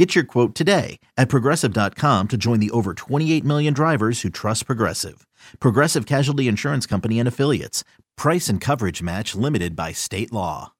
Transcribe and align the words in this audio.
Get 0.00 0.14
your 0.14 0.24
quote 0.24 0.54
today 0.54 0.98
at 1.18 1.28
progressive.com 1.28 2.28
to 2.28 2.38
join 2.38 2.58
the 2.58 2.70
over 2.70 2.94
28 2.94 3.44
million 3.44 3.74
drivers 3.74 4.22
who 4.22 4.30
trust 4.30 4.64
Progressive. 4.64 5.26
Progressive 5.60 6.06
Casualty 6.06 6.48
Insurance 6.48 6.86
Company 6.86 7.18
and 7.18 7.28
Affiliates. 7.28 7.84
Price 8.16 8.48
and 8.48 8.62
coverage 8.62 9.02
match 9.02 9.34
limited 9.34 9.76
by 9.76 9.92
state 9.92 10.32
law. 10.32 10.72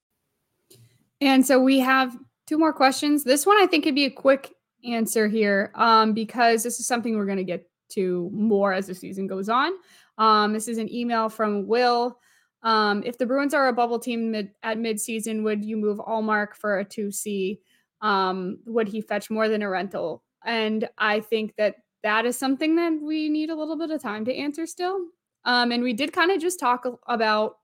And 1.21 1.45
so 1.45 1.61
we 1.61 1.81
have 1.81 2.17
two 2.47 2.57
more 2.57 2.73
questions. 2.73 3.25
This 3.25 3.45
one 3.45 3.61
I 3.61 3.67
think 3.67 3.85
could 3.85 3.95
be 3.95 4.07
a 4.07 4.11
quick 4.11 4.55
answer 4.87 5.29
here 5.29 5.71
um, 5.75 6.15
because 6.15 6.63
this 6.63 6.81
is 6.81 6.87
something 6.87 7.15
we're 7.15 7.27
going 7.27 7.37
to 7.37 7.45
get 7.45 7.69
to 7.91 8.31
more 8.33 8.73
as 8.73 8.87
the 8.87 8.95
season 8.95 9.27
goes 9.27 9.51
on. 9.51 9.73
Um, 10.17 10.55
this 10.55 10.67
is 10.67 10.79
an 10.79 10.91
email 10.91 11.29
from 11.29 11.67
Will. 11.67 12.19
Um, 12.63 13.03
if 13.05 13.19
the 13.19 13.27
Bruins 13.27 13.53
are 13.53 13.69
a 13.69 13.75
bubble 13.75 13.99
team 13.99 14.31
mid, 14.31 14.53
at 14.63 14.79
midseason, 14.79 15.43
would 15.43 15.63
you 15.63 15.77
move 15.77 15.99
Ullmark 15.99 16.55
for 16.55 16.79
a 16.79 16.87
2C? 16.87 17.59
Um, 18.03 18.59
would 18.67 18.89
he 18.89 19.01
fetch 19.01 19.31
more 19.31 19.49
than 19.49 19.63
a 19.63 19.69
rental? 19.69 20.23
And 20.45 20.89
I 20.99 21.21
think 21.21 21.55
that 21.57 21.77
that 22.03 22.25
is 22.25 22.39
something 22.39 22.77
that 22.77 22.99
we 23.03 23.29
need 23.29 23.51
a 23.51 23.55
little 23.55 23.77
bit 23.77 23.91
of 23.91 24.01
time 24.01 24.25
to 24.25 24.35
answer 24.35 24.67
still. 24.67 24.99
Um, 25.45 25.73
and 25.73 25.83
we 25.83 25.93
did 25.93 26.13
kind 26.13 26.31
of 26.31 26.41
just 26.41 26.61
talk 26.61 26.87
about 27.07 27.57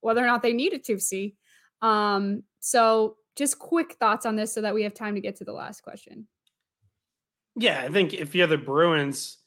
whether 0.00 0.22
or 0.22 0.26
not 0.26 0.42
they 0.42 0.52
need 0.52 0.72
a 0.72 0.78
2C. 0.78 1.34
Um, 1.82 2.42
so 2.60 3.16
just 3.36 3.58
quick 3.58 3.94
thoughts 3.94 4.26
on 4.26 4.36
this 4.36 4.52
so 4.52 4.60
that 4.62 4.74
we 4.74 4.82
have 4.82 4.94
time 4.94 5.14
to 5.14 5.20
get 5.20 5.36
to 5.36 5.44
the 5.44 5.52
last 5.52 5.82
question. 5.82 6.26
Yeah, 7.56 7.82
I 7.82 7.88
think 7.88 8.14
if 8.14 8.34
you're 8.34 8.46
the 8.46 8.58
Bruins, 8.58 9.38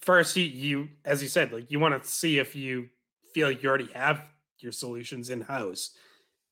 first 0.00 0.36
you, 0.36 0.44
you 0.44 0.88
as 1.04 1.22
you 1.22 1.28
said, 1.28 1.52
like 1.52 1.70
you 1.70 1.80
want 1.80 2.00
to 2.00 2.08
see 2.08 2.38
if 2.38 2.54
you 2.54 2.88
feel 3.32 3.50
you 3.50 3.68
already 3.68 3.90
have 3.94 4.22
your 4.58 4.72
solutions 4.72 5.30
in 5.30 5.40
house. 5.40 5.90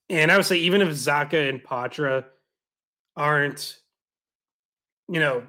And 0.08 0.30
I 0.30 0.36
would 0.36 0.46
say 0.46 0.56
even 0.56 0.82
if 0.82 0.88
Zacha 0.88 1.48
and 1.48 1.62
Poitras 1.62 2.24
aren't, 3.16 3.78
you 5.08 5.20
know, 5.20 5.44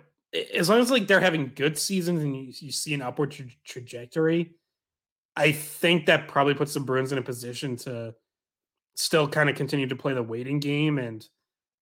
as 0.53 0.69
long 0.69 0.79
as 0.79 0.91
like 0.91 1.07
they're 1.07 1.19
having 1.19 1.51
good 1.55 1.77
seasons 1.77 2.21
and 2.21 2.35
you, 2.35 2.53
you 2.59 2.71
see 2.71 2.93
an 2.93 3.01
upward 3.01 3.31
tra- 3.31 3.45
trajectory, 3.65 4.55
I 5.35 5.51
think 5.51 6.07
that 6.07 6.27
probably 6.27 6.53
puts 6.53 6.73
the 6.73 6.79
Bruins 6.79 7.11
in 7.11 7.17
a 7.17 7.23
position 7.23 7.75
to 7.77 8.15
still 8.95 9.27
kind 9.27 9.49
of 9.49 9.55
continue 9.55 9.87
to 9.87 9.95
play 9.95 10.13
the 10.13 10.23
waiting 10.23 10.59
game 10.59 10.97
and 10.97 11.25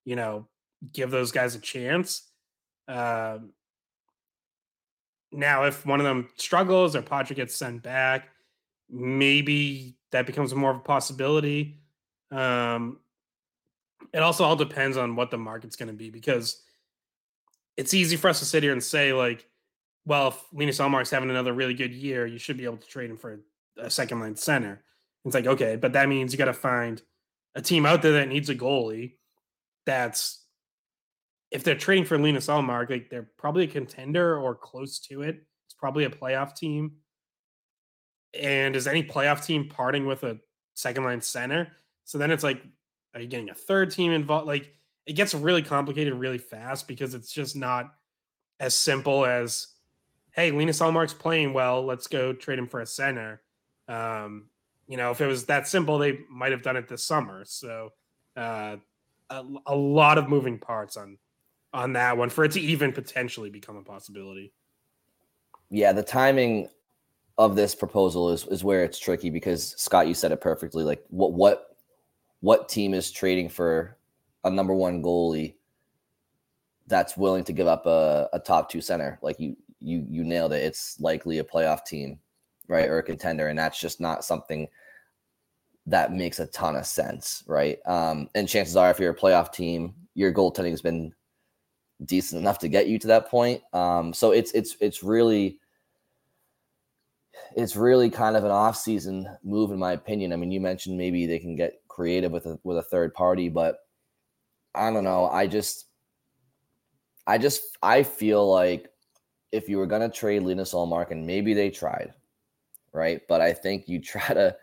you 0.04 0.16
know 0.16 0.48
give 0.92 1.12
those 1.12 1.32
guys 1.32 1.56
a 1.56 1.60
chance. 1.60 2.30
Um, 2.88 3.54
now, 5.32 5.66
if 5.66 5.86
one 5.86 6.00
of 6.00 6.06
them 6.06 6.30
struggles 6.36 6.96
or 6.96 7.02
Patrick 7.02 7.38
gets 7.38 7.56
sent 7.56 7.84
back, 7.84 8.30
maybe 8.90 9.98
that 10.12 10.26
becomes 10.26 10.54
more 10.54 10.72
of 10.72 10.78
a 10.78 10.82
possibility. 10.82 11.80
Um, 12.32 13.00
it 14.16 14.24
also 14.24 14.46
all 14.46 14.56
depends 14.56 14.96
on 14.96 15.18
what 15.18 15.30
the 15.30 15.38
market's 15.38 15.76
going 15.76 15.88
to 15.88 15.94
be 15.94 16.10
because 16.10 16.64
it's 17.76 17.94
easy 17.94 18.16
for 18.16 18.30
us 18.30 18.40
to 18.40 18.46
sit 18.46 18.64
here 18.64 18.72
and 18.72 18.82
say 18.82 19.12
like, 19.12 19.46
well, 20.06 20.30
if 20.30 20.42
Linus 20.54 20.80
Ullmark's 20.80 21.10
having 21.10 21.30
another 21.30 21.52
really 21.52 21.74
good 21.74 21.94
year, 21.94 22.26
you 22.26 22.38
should 22.38 22.56
be 22.56 22.64
able 22.64 22.78
to 22.78 22.88
trade 22.88 23.10
him 23.10 23.18
for 23.18 23.42
a 23.78 23.90
second 23.90 24.22
line 24.22 24.38
center. 24.38 24.82
It's 25.26 25.36
like, 25.36 25.48
okay, 25.48 25.76
but 25.76 25.92
that 25.94 26.08
means 26.08 26.32
you 26.32 26.38
got 26.38 26.46
to 26.46 26.54
find 26.54 27.02
a 27.56 27.62
team 27.62 27.86
out 27.86 28.02
there 28.02 28.14
that 28.14 28.30
needs 28.30 28.50
a 28.50 28.56
goalie 28.56 29.16
that's 29.86 30.46
if 31.52 31.66
they're 31.66 31.76
trading 31.76 32.06
for 32.06 32.18
Linus 32.18 32.48
Ullmark, 32.48 32.90
like 32.90 33.10
they're 33.10 33.30
probably 33.38 33.66
a 33.66 33.68
contender 33.68 34.38
or 34.38 34.56
close 34.56 35.00
to 35.00 35.24
it. 35.24 35.44
It's 35.66 35.76
probably 35.78 36.06
a 36.06 36.10
playoff 36.10 36.56
team. 36.56 36.94
And 38.34 38.78
is 38.78 38.88
any 38.88 39.04
playoff 39.04 39.46
team 39.46 39.68
parting 39.68 40.06
with 40.06 40.24
a 40.24 40.40
second 40.74 41.04
line 41.04 41.22
center? 41.22 41.74
So 42.06 42.18
then 42.18 42.32
it's 42.32 42.44
like, 42.44 42.62
are 43.16 43.22
you 43.22 43.28
getting 43.28 43.50
a 43.50 43.56
third 43.56 43.92
team 43.92 44.12
involved? 44.12 44.46
Like 44.46 44.76
it 45.06 45.14
gets 45.14 45.34
really 45.34 45.62
complicated 45.62 46.14
really 46.14 46.38
fast 46.38 46.88
because 46.88 47.14
it's 47.14 47.32
just 47.32 47.56
not 47.56 47.94
as 48.60 48.76
simple 48.76 49.26
as, 49.26 49.68
hey, 50.32 50.52
Linus 50.52 50.80
Ullmark's 50.80 51.14
playing 51.14 51.54
well. 51.54 51.84
Let's 51.86 52.08
go 52.08 52.34
trade 52.34 52.60
him 52.60 52.68
for 52.68 52.82
a 52.82 52.86
center. 52.86 53.42
Um, 53.88 54.50
you 54.88 54.98
know, 54.98 55.12
if 55.12 55.22
it 55.22 55.28
was 55.28 55.46
that 55.46 55.68
simple, 55.68 55.98
they 55.98 56.20
might 56.30 56.52
have 56.52 56.62
done 56.62 56.76
it 56.76 56.88
this 56.88 57.04
summer. 57.04 57.44
So 57.46 57.94
uh, 58.36 58.76
a, 59.30 59.46
a 59.66 59.76
lot 59.76 60.18
of 60.18 60.30
moving 60.30 60.60
parts 60.60 60.98
on 60.98 61.18
on 61.74 61.92
that 61.94 62.18
one 62.18 62.30
for 62.30 62.46
it 62.46 62.54
to 62.54 62.62
even 62.62 62.94
potentially 62.94 63.50
become 63.50 63.76
a 63.76 63.82
possibility. 63.82 64.54
Yeah, 65.70 65.92
the 65.92 66.04
timing 66.04 66.70
of 67.38 67.56
this 67.56 67.76
proposal 67.76 68.30
is 68.30 68.46
is 68.48 68.64
where 68.64 68.84
it's 68.84 69.00
tricky 69.00 69.30
because 69.30 69.76
Scott, 69.78 70.08
you 70.08 70.14
said 70.14 70.32
it 70.32 70.42
perfectly. 70.42 70.84
Like 70.84 71.04
what 71.10 71.34
what 71.34 71.75
what 72.46 72.70
team 72.70 72.94
is 72.94 73.10
trading 73.10 73.50
for 73.50 73.98
a 74.44 74.52
number 74.52 74.76
one 74.76 75.02
goalie 75.02 75.56
that's 76.86 77.18
willing 77.18 77.44
to 77.44 77.52
give 77.52 77.66
up 77.66 77.88
a, 77.88 78.30
a 78.34 78.40
top 78.40 78.70
two 78.70 78.82
center? 78.82 79.18
Like 79.24 79.40
you 79.40 79.58
you 79.80 80.06
you 80.08 80.24
nailed 80.24 80.54
it. 80.54 80.64
It's 80.64 81.00
likely 81.00 81.40
a 81.40 81.44
playoff 81.44 81.86
team, 81.86 82.20
right, 82.68 82.88
or 82.88 83.00
a 83.00 83.04
contender, 83.04 83.48
and 83.48 83.58
that's 83.58 83.80
just 83.80 84.00
not 84.00 84.24
something 84.24 84.68
that 85.88 86.14
makes 86.14 86.40
a 86.40 86.46
ton 86.46 86.76
of 86.76 86.86
sense, 86.86 87.44
right? 87.48 87.80
Um, 87.88 88.30
and 88.36 88.48
chances 88.48 88.76
are, 88.76 88.92
if 88.92 89.00
you're 89.00 89.14
a 89.14 89.16
playoff 89.16 89.52
team, 89.52 89.96
your 90.14 90.32
goaltending 90.32 90.70
has 90.70 90.84
been 90.84 91.16
decent 92.06 92.40
enough 92.40 92.60
to 92.60 92.68
get 92.68 92.88
you 92.88 93.00
to 93.00 93.08
that 93.08 93.28
point. 93.28 93.64
Um, 93.74 94.14
so 94.14 94.30
it's 94.30 94.52
it's 94.52 94.78
it's 94.82 95.02
really 95.02 95.58
it's 97.56 97.76
really 97.76 98.12
kind 98.12 98.38
of 98.38 98.44
an 98.44 98.52
off-season 98.52 99.28
move, 99.44 99.72
in 99.72 99.80
my 99.80 99.94
opinion. 99.94 100.32
I 100.32 100.36
mean, 100.36 100.52
you 100.52 100.62
mentioned 100.62 100.96
maybe 100.96 101.26
they 101.26 101.40
can 101.40 101.56
get 101.56 101.82
creative 101.96 102.32
with 102.32 102.46
a 102.46 102.60
with 102.64 102.78
a 102.78 102.84
third 102.84 103.14
party, 103.14 103.48
but 103.48 103.78
I 104.76 104.92
don't 104.92 105.06
know. 105.06 105.28
I 105.28 105.48
just 105.48 105.86
I 107.26 107.38
just 107.38 107.78
I 107.82 108.04
feel 108.04 108.52
like 108.52 108.90
if 109.54 109.70
you 109.70 109.78
were 109.78 109.88
gonna 109.88 110.10
trade 110.10 110.44
Linus 110.44 110.74
Ullmark, 110.74 111.12
and 111.12 111.26
maybe 111.26 111.54
they 111.54 111.70
tried, 111.70 112.14
right? 112.92 113.22
But 113.30 113.40
I 113.40 113.54
think 113.54 113.88
you 113.88 114.02
try 114.02 114.28
to 114.28 114.56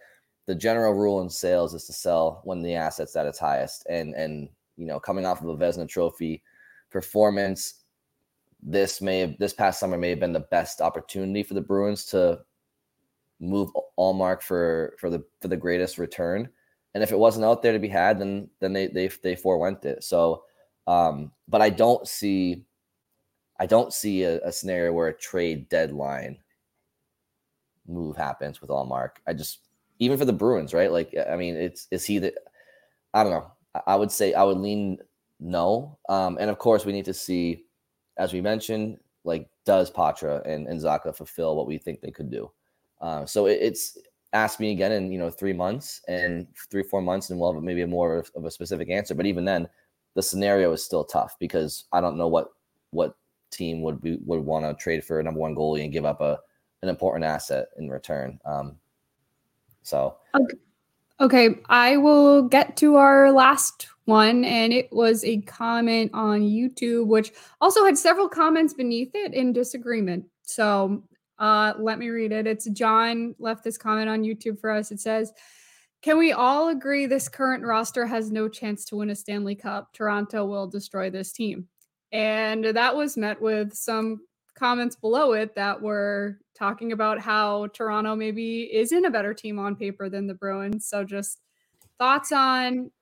the 0.47 0.55
general 0.55 0.93
rule 0.93 1.23
in 1.23 1.31
sales 1.31 1.73
is 1.73 1.87
to 1.87 1.93
sell 1.93 2.43
when 2.45 2.63
the 2.63 2.75
asset's 2.75 3.17
at 3.17 3.27
its 3.27 3.39
highest. 3.39 3.87
And 3.89 4.15
and 4.15 4.51
you 4.77 4.87
know, 4.87 5.01
coming 5.01 5.25
off 5.25 5.41
of 5.43 5.49
a 5.49 5.57
Vezina 5.57 5.89
Trophy 5.89 6.43
performance, 6.91 7.85
this 8.63 9.01
may 9.01 9.21
have 9.21 9.39
this 9.39 9.55
past 9.55 9.81
summer 9.81 9.97
may 9.97 10.11
have 10.11 10.21
been 10.21 10.35
the 10.35 10.41
best 10.51 10.83
opportunity 10.83 11.43
for 11.43 11.55
the 11.55 11.61
Bruins 11.63 12.05
to 12.07 12.41
move 13.41 13.71
Ullmark 13.99 14.43
for 14.43 14.95
for 14.99 15.09
the 15.09 15.25
for 15.41 15.49
the 15.49 15.57
greatest 15.57 15.97
return. 15.97 16.51
And 16.95 17.03
if 17.03 17.13
it 17.13 17.19
wasn't 17.19 17.45
out 17.47 17.63
there 17.63 17.73
to 17.73 17.79
be 17.79 17.89
had, 17.89 18.19
then 18.19 18.49
then 18.61 18.73
they 18.73 18.87
they 18.89 19.09
they 19.23 19.37
forewent 19.37 19.85
it. 19.85 20.05
So, 20.05 20.45
um, 20.87 21.33
but 21.49 21.63
I 21.63 21.71
don't 21.71 22.07
see, 22.07 22.65
I 23.59 23.67
don't 23.67 23.93
see 23.93 24.25
a, 24.25 24.41
a 24.41 24.53
scenario 24.53 24.93
where 24.93 25.09
a 25.09 25.17
trade 25.17 25.69
deadline 25.69 26.39
move 27.87 28.17
happens 28.17 28.61
with 28.61 28.71
Ullmark. 28.71 29.17
I 29.27 29.33
just 29.33 29.61
even 29.99 30.19
for 30.19 30.25
the 30.25 30.33
Bruins, 30.33 30.75
right? 30.75 30.91
Like, 30.93 31.15
I 31.31 31.37
mean, 31.37 31.57
it's 31.57 31.89
is 31.91 32.05
he 32.05 32.19
the? 32.19 32.35
I 33.15 33.23
don't 33.23 33.33
know. 33.33 33.53
I 33.87 33.97
would 33.97 34.11
say 34.11 34.35
I 34.35 34.43
would 34.43 34.59
lean 34.59 34.99
no. 35.41 35.99
Um, 36.09 36.39
and 36.41 36.51
of 36.51 36.59
course, 36.59 36.85
we 36.85 36.93
need 36.93 37.05
to 37.07 37.15
see, 37.15 37.65
as 38.19 38.33
we 38.33 38.41
mentioned, 38.41 38.99
like 39.25 39.49
does 39.65 39.91
Poitras 39.91 40.47
and, 40.47 40.67
and 40.67 40.81
Zacha 40.81 41.15
fulfill 41.15 41.57
what 41.57 41.67
we 41.67 41.79
think 41.79 42.01
they 42.01 42.11
could 42.11 42.31
do? 42.31 42.51
Uh, 43.01 43.27
so 43.27 43.47
it, 43.47 43.59
it's 43.61 43.99
ask 44.33 44.61
me 44.61 44.73
again 44.73 44.93
in 44.93 45.13
you 45.13 45.19
know 45.19 45.31
three 45.31 45.53
months 45.53 46.01
and 46.09 46.47
three 46.71 46.83
four 46.83 47.03
months, 47.03 47.31
and 47.31 47.39
we'll 47.39 47.53
have 47.53 47.63
maybe 47.63 47.85
more 47.85 48.19
of, 48.19 48.31
of 48.35 48.45
a 48.45 48.51
specific 48.51 48.91
answer. 48.91 49.15
But 49.15 49.27
even 49.27 49.45
then, 49.45 49.69
the 50.15 50.23
scenario 50.23 50.73
is 50.73 50.85
still 50.85 51.05
tough 51.05 51.37
because 51.39 51.85
I 51.93 52.01
don't 52.01 52.17
know 52.17 52.29
what 52.29 52.49
what 52.91 53.17
team 53.51 53.83
would 53.83 54.01
be 54.01 54.19
would 54.25 54.41
want 54.41 54.65
to 54.65 54.83
trade 54.83 55.05
for 55.05 55.21
a 55.21 55.23
number 55.23 55.41
one 55.41 55.55
goalie 55.55 55.85
and 55.85 55.93
give 55.93 56.05
up 56.05 56.21
a 56.21 56.39
an 56.83 56.89
important 56.89 57.25
asset 57.25 57.69
in 57.79 57.89
return. 57.89 58.39
Um, 58.45 58.77
so 59.83 60.17
okay. 60.35 60.57
okay, 61.21 61.49
I 61.69 61.97
will 61.97 62.43
get 62.43 62.77
to 62.79 62.97
our 62.97 63.31
last 63.31 63.89
one, 64.05 64.45
and 64.45 64.73
it 64.73 64.93
was 64.93 65.25
a 65.25 65.41
comment 65.43 66.11
on 66.15 66.41
YouTube, 66.41 67.07
which 67.07 67.33
also 67.61 67.85
had 67.85 67.97
several 67.97 68.29
comments 68.29 68.75
beneath 68.75 69.15
it 69.15 69.35
in 69.35 69.53
disagreement. 69.53 70.25
So 70.43 71.03
uh, 71.43 71.75
let 71.77 71.99
me 71.99 72.09
read 72.09 72.31
it. 72.31 72.47
It's 72.47 72.67
John 72.67 73.35
left 73.41 73.65
this 73.65 73.77
comment 73.77 74.09
on 74.09 74.23
YouTube 74.23 74.61
for 74.61 74.71
us. 74.71 74.93
It 74.93 75.01
says, 75.01 75.33
Can 76.01 76.17
we 76.17 76.31
all 76.31 76.69
agree 76.69 77.07
this 77.07 77.29
current 77.29 77.65
roster 77.65 78.07
has 78.07 78.31
no 78.31 78.49
chance 78.49 78.85
to 78.87 78.97
win 78.97 79.11
a 79.11 79.17
Stanley 79.17 79.57
Cup? 79.57 79.93
Toronto 79.93 80.45
will 80.45 80.69
destroy 80.69 81.11
this 81.11 81.33
team. 81.33 81.67
And 82.13 82.65
that 82.65 82.95
was 82.95 83.17
met 83.17 83.43
with 83.43 83.75
some 83.75 84.21
comments 84.55 84.95
below 84.95 85.33
it 85.33 85.57
that 85.57 85.83
were 85.83 86.39
talking 86.57 86.93
about 86.93 87.19
how 87.19 87.67
Toronto 87.69 88.15
maybe 88.15 88.73
isn't 88.73 89.05
a 89.05 89.11
better 89.11 89.35
team 89.35 89.59
on 89.59 89.75
paper 89.75 90.09
than 90.09 90.29
the 90.29 90.35
Bruins. 90.35 90.87
So 90.87 91.03
just 91.03 91.41
thoughts 91.99 92.31
on 92.31 92.93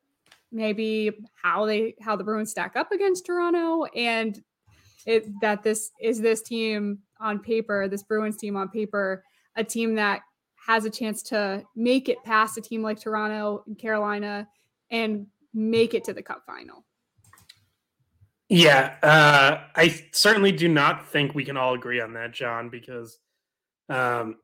maybe 0.50 1.10
how 1.34 1.66
they 1.66 1.94
how 2.00 2.16
the 2.16 2.25
Bruins 2.25 2.52
stack 2.52 2.75
up 2.75 2.90
against 2.90 3.26
Toronto 3.26 3.84
and 3.94 4.42
it 5.04 5.28
that 5.42 5.62
this 5.62 5.90
is 6.00 6.20
this 6.20 6.40
team 6.40 7.00
on 7.20 7.40
paper, 7.40 7.88
this 7.88 8.02
Bruins 8.02 8.37
team 8.37 8.56
on 8.56 8.69
paper, 8.69 9.25
a 9.56 9.64
team 9.64 9.94
that 9.96 10.20
has 10.67 10.84
a 10.84 10.90
chance 10.90 11.22
to 11.22 11.62
make 11.75 12.08
it 12.08 12.22
past 12.25 12.58
a 12.58 12.61
team 12.61 12.82
like 12.82 13.00
Toronto 13.00 13.64
and 13.67 13.78
Carolina 13.78 14.46
and 14.90 15.26
make 15.55 15.94
it 15.94 16.05
to 16.05 16.12
the 16.12 16.22
cup 16.22 16.43
final. 16.46 16.84
Yeah, 18.49 18.96
uh, 19.02 19.61
I 19.76 20.02
certainly 20.12 20.50
do 20.50 20.69
not 20.69 21.08
think 21.08 21.34
we 21.34 21.44
can 21.44 21.56
all 21.56 21.75
agree 21.75 22.00
on 22.00 22.14
that, 22.14 22.32
John, 22.32 22.69
because 22.69 23.19
um, 23.88 24.38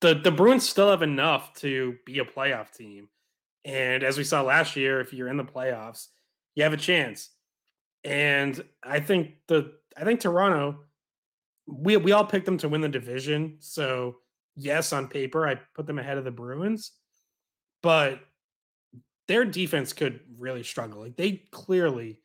the 0.00 0.14
the 0.14 0.30
Bruins 0.30 0.68
still 0.68 0.90
have 0.90 1.02
enough 1.02 1.52
to 1.54 1.96
be 2.06 2.20
a 2.20 2.24
playoff 2.24 2.72
team, 2.72 3.08
and 3.64 4.04
as 4.04 4.16
we 4.16 4.22
saw 4.22 4.42
last 4.42 4.76
year, 4.76 5.00
if 5.00 5.12
you're 5.12 5.26
in 5.26 5.36
the 5.36 5.44
playoffs, 5.44 6.06
you 6.54 6.62
have 6.62 6.72
a 6.72 6.76
chance. 6.76 7.30
And 8.04 8.62
I 8.84 9.00
think 9.00 9.32
the 9.48 9.72
I 9.96 10.04
think 10.04 10.20
Toronto, 10.20 10.84
we 11.68 11.96
we 11.96 12.12
all 12.12 12.24
picked 12.24 12.46
them 12.46 12.58
to 12.58 12.68
win 12.68 12.80
the 12.80 12.88
division, 12.88 13.56
so 13.60 14.16
yes, 14.56 14.92
on 14.92 15.08
paper, 15.08 15.46
I 15.46 15.56
put 15.74 15.86
them 15.86 15.98
ahead 15.98 16.18
of 16.18 16.24
the 16.24 16.30
Bruins, 16.30 16.92
but 17.82 18.20
their 19.28 19.44
defense 19.44 19.92
could 19.92 20.20
really 20.38 20.62
struggle. 20.62 21.02
Like 21.02 21.16
they 21.16 21.42
clearly 21.52 22.20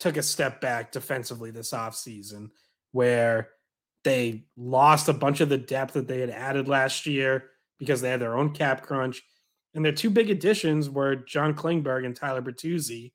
took 0.00 0.16
a 0.16 0.22
step 0.22 0.60
back 0.60 0.92
defensively 0.92 1.50
this 1.50 1.70
offseason 1.72 2.50
where 2.92 3.50
they 4.04 4.44
lost 4.56 5.08
a 5.08 5.12
bunch 5.12 5.40
of 5.40 5.48
the 5.48 5.58
depth 5.58 5.94
that 5.94 6.08
they 6.08 6.20
had 6.20 6.30
added 6.30 6.68
last 6.68 7.06
year 7.06 7.50
because 7.78 8.00
they 8.00 8.10
had 8.10 8.20
their 8.20 8.36
own 8.36 8.52
cap 8.52 8.82
crunch. 8.82 9.22
And 9.74 9.84
their 9.84 9.92
two 9.92 10.10
big 10.10 10.30
additions 10.30 10.88
were 10.88 11.16
John 11.16 11.54
Klingberg 11.54 12.06
and 12.06 12.16
Tyler 12.16 12.40
Bertuzzi, 12.40 13.12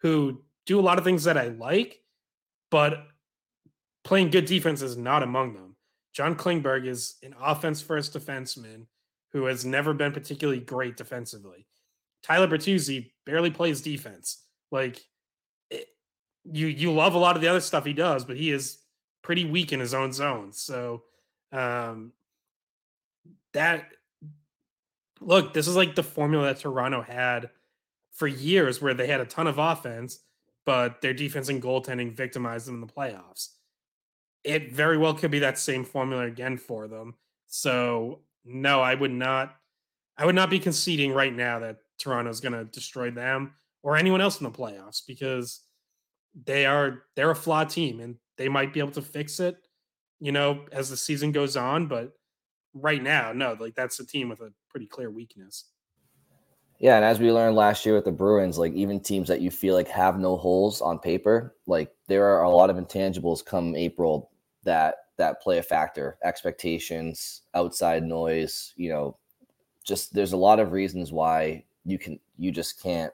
who 0.00 0.42
do 0.66 0.80
a 0.80 0.82
lot 0.82 0.98
of 0.98 1.04
things 1.04 1.24
that 1.24 1.38
I 1.38 1.48
like, 1.48 2.00
but 2.70 3.06
playing 4.04 4.30
good 4.30 4.46
defense 4.46 4.82
is 4.82 4.96
not 4.96 5.22
among 5.22 5.54
them. 5.54 5.76
John 6.12 6.34
Klingberg 6.34 6.86
is 6.86 7.16
an 7.22 7.34
offense 7.40 7.80
first 7.80 8.14
defenseman 8.16 8.86
who 9.32 9.44
has 9.44 9.64
never 9.64 9.94
been 9.94 10.12
particularly 10.12 10.60
great 10.60 10.96
defensively. 10.96 11.66
Tyler 12.22 12.48
Bertuzzi 12.48 13.12
barely 13.24 13.50
plays 13.50 13.80
defense. 13.80 14.44
Like 14.70 15.00
it, 15.70 15.86
you 16.44 16.66
you 16.66 16.92
love 16.92 17.14
a 17.14 17.18
lot 17.18 17.36
of 17.36 17.42
the 17.42 17.48
other 17.48 17.60
stuff 17.60 17.84
he 17.84 17.92
does, 17.92 18.24
but 18.24 18.36
he 18.36 18.50
is 18.50 18.78
pretty 19.22 19.44
weak 19.44 19.72
in 19.72 19.80
his 19.80 19.94
own 19.94 20.12
zone. 20.12 20.52
So 20.52 21.04
um 21.52 22.12
that 23.52 23.86
look, 25.20 25.54
this 25.54 25.68
is 25.68 25.76
like 25.76 25.94
the 25.94 26.02
formula 26.02 26.46
that 26.46 26.58
Toronto 26.58 27.02
had 27.02 27.50
for 28.12 28.26
years 28.26 28.82
where 28.82 28.94
they 28.94 29.06
had 29.06 29.20
a 29.20 29.26
ton 29.26 29.46
of 29.46 29.58
offense, 29.58 30.20
but 30.66 31.00
their 31.00 31.14
defense 31.14 31.48
and 31.48 31.62
goaltending 31.62 32.12
victimized 32.12 32.66
them 32.66 32.76
in 32.76 32.80
the 32.80 32.86
playoffs 32.86 33.50
it 34.44 34.72
very 34.72 34.96
well 34.96 35.14
could 35.14 35.30
be 35.30 35.40
that 35.40 35.58
same 35.58 35.84
formula 35.84 36.24
again 36.24 36.56
for 36.56 36.88
them. 36.88 37.14
So 37.46 38.20
no, 38.44 38.80
I 38.80 38.94
would 38.94 39.12
not 39.12 39.56
I 40.16 40.26
would 40.26 40.34
not 40.34 40.50
be 40.50 40.58
conceding 40.58 41.12
right 41.12 41.34
now 41.34 41.60
that 41.60 41.78
Toronto's 41.98 42.40
going 42.40 42.52
to 42.52 42.64
destroy 42.64 43.10
them 43.10 43.54
or 43.82 43.96
anyone 43.96 44.20
else 44.20 44.40
in 44.40 44.44
the 44.44 44.50
playoffs 44.50 45.02
because 45.06 45.60
they 46.44 46.66
are 46.66 47.04
they're 47.16 47.30
a 47.30 47.36
flawed 47.36 47.70
team 47.70 48.00
and 48.00 48.16
they 48.36 48.48
might 48.48 48.72
be 48.72 48.80
able 48.80 48.92
to 48.92 49.02
fix 49.02 49.40
it, 49.40 49.56
you 50.20 50.32
know, 50.32 50.66
as 50.72 50.90
the 50.90 50.96
season 50.96 51.32
goes 51.32 51.56
on, 51.56 51.86
but 51.86 52.12
right 52.74 53.02
now, 53.02 53.32
no, 53.32 53.56
like 53.58 53.74
that's 53.74 54.00
a 54.00 54.06
team 54.06 54.28
with 54.28 54.40
a 54.40 54.52
pretty 54.68 54.86
clear 54.86 55.10
weakness. 55.10 55.66
Yeah, 56.80 56.96
and 56.96 57.04
as 57.04 57.20
we 57.20 57.30
learned 57.30 57.56
last 57.56 57.84
year 57.84 57.94
with 57.94 58.06
the 58.06 58.12
Bruins, 58.12 58.58
like 58.58 58.72
even 58.72 59.00
teams 59.00 59.28
that 59.28 59.42
you 59.42 59.50
feel 59.50 59.74
like 59.74 59.88
have 59.88 60.18
no 60.18 60.36
holes 60.36 60.80
on 60.80 60.98
paper, 60.98 61.54
like 61.66 61.92
there 62.08 62.24
are 62.24 62.42
a 62.42 62.50
lot 62.50 62.70
of 62.70 62.76
intangibles 62.76 63.44
come 63.44 63.76
April 63.76 64.30
that 64.64 64.96
that 65.18 65.42
play 65.42 65.58
a 65.58 65.62
factor. 65.62 66.16
Expectations, 66.24 67.42
outside 67.54 68.02
noise, 68.02 68.72
you 68.76 68.88
know, 68.88 69.18
just 69.84 70.14
there's 70.14 70.32
a 70.32 70.38
lot 70.38 70.58
of 70.58 70.72
reasons 70.72 71.12
why 71.12 71.64
you 71.84 71.98
can 71.98 72.18
you 72.38 72.50
just 72.50 72.82
can't 72.82 73.12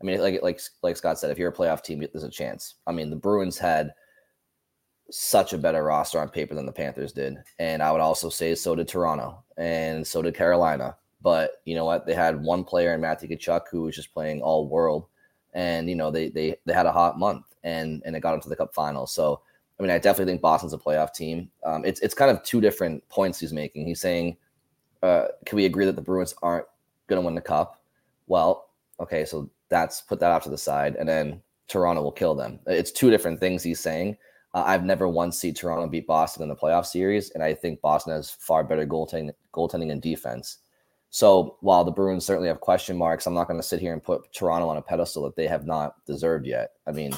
I 0.00 0.04
mean, 0.04 0.20
like 0.20 0.42
like 0.42 0.60
like 0.82 0.96
Scott 0.96 1.18
said, 1.18 1.30
if 1.30 1.38
you're 1.38 1.50
a 1.50 1.52
playoff 1.52 1.82
team, 1.82 2.00
there's 2.00 2.22
a 2.24 2.30
chance. 2.30 2.76
I 2.86 2.92
mean, 2.92 3.10
the 3.10 3.16
Bruins 3.16 3.58
had 3.58 3.92
such 5.10 5.52
a 5.52 5.58
better 5.58 5.82
roster 5.84 6.20
on 6.20 6.28
paper 6.28 6.54
than 6.54 6.66
the 6.66 6.72
Panthers 6.72 7.12
did, 7.12 7.38
and 7.58 7.82
I 7.82 7.90
would 7.92 8.00
also 8.00 8.28
say 8.30 8.54
so 8.54 8.74
did 8.76 8.88
Toronto, 8.88 9.42
and 9.56 10.06
so 10.06 10.22
did 10.22 10.34
Carolina. 10.36 10.96
But 11.20 11.62
you 11.64 11.74
know 11.74 11.84
what? 11.84 12.06
They 12.06 12.14
had 12.14 12.42
one 12.42 12.64
player 12.64 12.94
in 12.94 13.00
Matthew 13.00 13.28
Tkachuk 13.28 13.62
who 13.70 13.82
was 13.82 13.96
just 13.96 14.14
playing 14.14 14.40
all 14.42 14.68
world, 14.68 15.06
and 15.52 15.88
you 15.88 15.96
know 15.96 16.10
they 16.10 16.28
they 16.28 16.56
they 16.64 16.72
had 16.72 16.86
a 16.86 16.92
hot 16.92 17.18
month, 17.18 17.44
and 17.64 18.02
and 18.04 18.14
it 18.14 18.20
got 18.20 18.34
into 18.34 18.48
the 18.48 18.56
Cup 18.56 18.74
final. 18.74 19.06
So 19.06 19.42
I 19.78 19.82
mean, 19.82 19.90
I 19.90 19.98
definitely 19.98 20.32
think 20.32 20.42
Boston's 20.42 20.72
a 20.72 20.78
playoff 20.78 21.14
team. 21.14 21.50
Um, 21.64 21.84
it's 21.84 22.00
it's 22.00 22.14
kind 22.14 22.30
of 22.30 22.42
two 22.42 22.60
different 22.60 23.08
points 23.08 23.38
he's 23.38 23.52
making. 23.52 23.86
He's 23.86 24.00
saying, 24.00 24.36
uh, 25.02 25.26
can 25.46 25.56
we 25.56 25.66
agree 25.66 25.86
that 25.86 25.96
the 25.96 26.02
Bruins 26.02 26.34
aren't 26.42 26.66
going 27.06 27.20
to 27.20 27.24
win 27.24 27.34
the 27.34 27.40
Cup? 27.40 27.80
Well, 28.26 28.70
okay, 29.00 29.24
so 29.24 29.50
that's 29.68 30.00
put 30.00 30.20
that 30.20 30.30
off 30.32 30.44
to 30.44 30.50
the 30.50 30.58
side, 30.58 30.96
and 30.96 31.08
then 31.08 31.42
Toronto 31.68 32.02
will 32.02 32.12
kill 32.12 32.34
them. 32.34 32.58
It's 32.66 32.90
two 32.90 33.10
different 33.10 33.38
things 33.38 33.62
he's 33.62 33.80
saying. 33.80 34.16
Uh, 34.54 34.64
I've 34.66 34.84
never 34.84 35.06
once 35.06 35.38
seen 35.38 35.54
Toronto 35.54 35.86
beat 35.86 36.06
Boston 36.06 36.42
in 36.42 36.48
the 36.48 36.56
playoff 36.56 36.86
series, 36.86 37.30
and 37.30 37.42
I 37.42 37.54
think 37.54 37.80
Boston 37.80 38.14
has 38.14 38.30
far 38.30 38.64
better 38.64 38.86
goaltending, 38.86 39.30
goaltending 39.52 39.92
and 39.92 40.02
defense. 40.02 40.58
So 41.10 41.56
while 41.60 41.84
the 41.84 41.90
Bruins 41.90 42.24
certainly 42.24 42.48
have 42.48 42.60
question 42.60 42.96
marks, 42.96 43.26
I'm 43.26 43.34
not 43.34 43.48
going 43.48 43.58
to 43.58 43.66
sit 43.66 43.80
here 43.80 43.92
and 43.92 44.02
put 44.02 44.32
Toronto 44.32 44.68
on 44.68 44.76
a 44.76 44.82
pedestal 44.82 45.22
that 45.24 45.36
they 45.36 45.46
have 45.46 45.66
not 45.66 46.04
deserved 46.04 46.46
yet. 46.46 46.72
I 46.86 46.92
mean, 46.92 47.14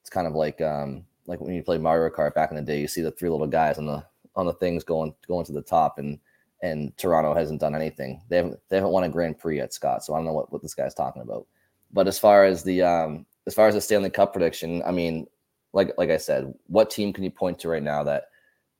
it's 0.00 0.10
kind 0.10 0.26
of 0.26 0.34
like 0.34 0.60
um, 0.60 1.04
like 1.26 1.40
when 1.40 1.54
you 1.54 1.62
play 1.62 1.78
Mario 1.78 2.10
Kart 2.14 2.34
back 2.34 2.50
in 2.50 2.56
the 2.56 2.62
day, 2.62 2.80
you 2.80 2.88
see 2.88 3.02
the 3.02 3.10
three 3.10 3.28
little 3.28 3.46
guys 3.46 3.78
on 3.78 3.86
the 3.86 4.04
on 4.36 4.46
the 4.46 4.54
things 4.54 4.84
going 4.84 5.14
going 5.28 5.44
to 5.46 5.52
the 5.52 5.62
top, 5.62 5.98
and 5.98 6.18
and 6.62 6.96
Toronto 6.96 7.34
hasn't 7.34 7.60
done 7.60 7.74
anything. 7.74 8.20
They 8.28 8.36
haven't 8.36 8.58
they 8.68 8.76
haven't 8.76 8.92
won 8.92 9.04
a 9.04 9.08
Grand 9.08 9.38
Prix 9.38 9.58
yet, 9.58 9.72
Scott. 9.72 10.04
So 10.04 10.14
I 10.14 10.18
don't 10.18 10.26
know 10.26 10.32
what, 10.32 10.52
what 10.52 10.62
this 10.62 10.74
guy's 10.74 10.94
talking 10.94 11.22
about. 11.22 11.46
But 11.92 12.08
as 12.08 12.18
far 12.18 12.44
as 12.44 12.62
the 12.62 12.82
um 12.82 13.26
as 13.46 13.54
far 13.54 13.68
as 13.68 13.74
the 13.74 13.80
Stanley 13.80 14.10
Cup 14.10 14.32
prediction, 14.32 14.82
I 14.84 14.92
mean, 14.92 15.26
like 15.72 15.92
like 15.98 16.10
I 16.10 16.16
said, 16.16 16.54
what 16.66 16.90
team 16.90 17.12
can 17.12 17.24
you 17.24 17.30
point 17.30 17.58
to 17.60 17.68
right 17.68 17.82
now 17.82 18.02
that 18.04 18.24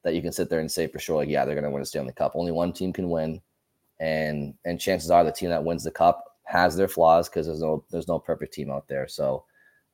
that 0.03 0.15
you 0.15 0.23
can 0.23 0.33
sit 0.33 0.49
there 0.49 0.61
and 0.61 0.71
say 0.71 0.87
for 0.87 0.99
sure, 0.99 1.17
like, 1.17 1.29
yeah, 1.29 1.45
they're 1.45 1.55
gonna 1.55 1.71
win 1.71 1.83
a 1.83 1.87
Stanley 1.87 2.13
Cup. 2.13 2.33
Only 2.35 2.53
one 2.53 2.73
team 2.73 2.93
can 2.93 3.11
win, 3.11 3.41
and 4.01 4.55
and 4.65 4.81
chances 4.81 5.11
are 5.11 5.23
the 5.23 5.31
team 5.31 5.51
that 5.51 5.63
wins 5.63 5.85
the 5.85 5.91
cup 5.91 6.25
has 6.45 6.77
their 6.77 6.89
flaws 6.89 7.29
because 7.29 7.47
there's 7.47 7.61
no 7.61 7.85
there's 7.91 8.09
no 8.09 8.19
perfect 8.19 8.53
team 8.53 8.71
out 8.71 8.89
there. 8.89 9.07
So 9.07 9.45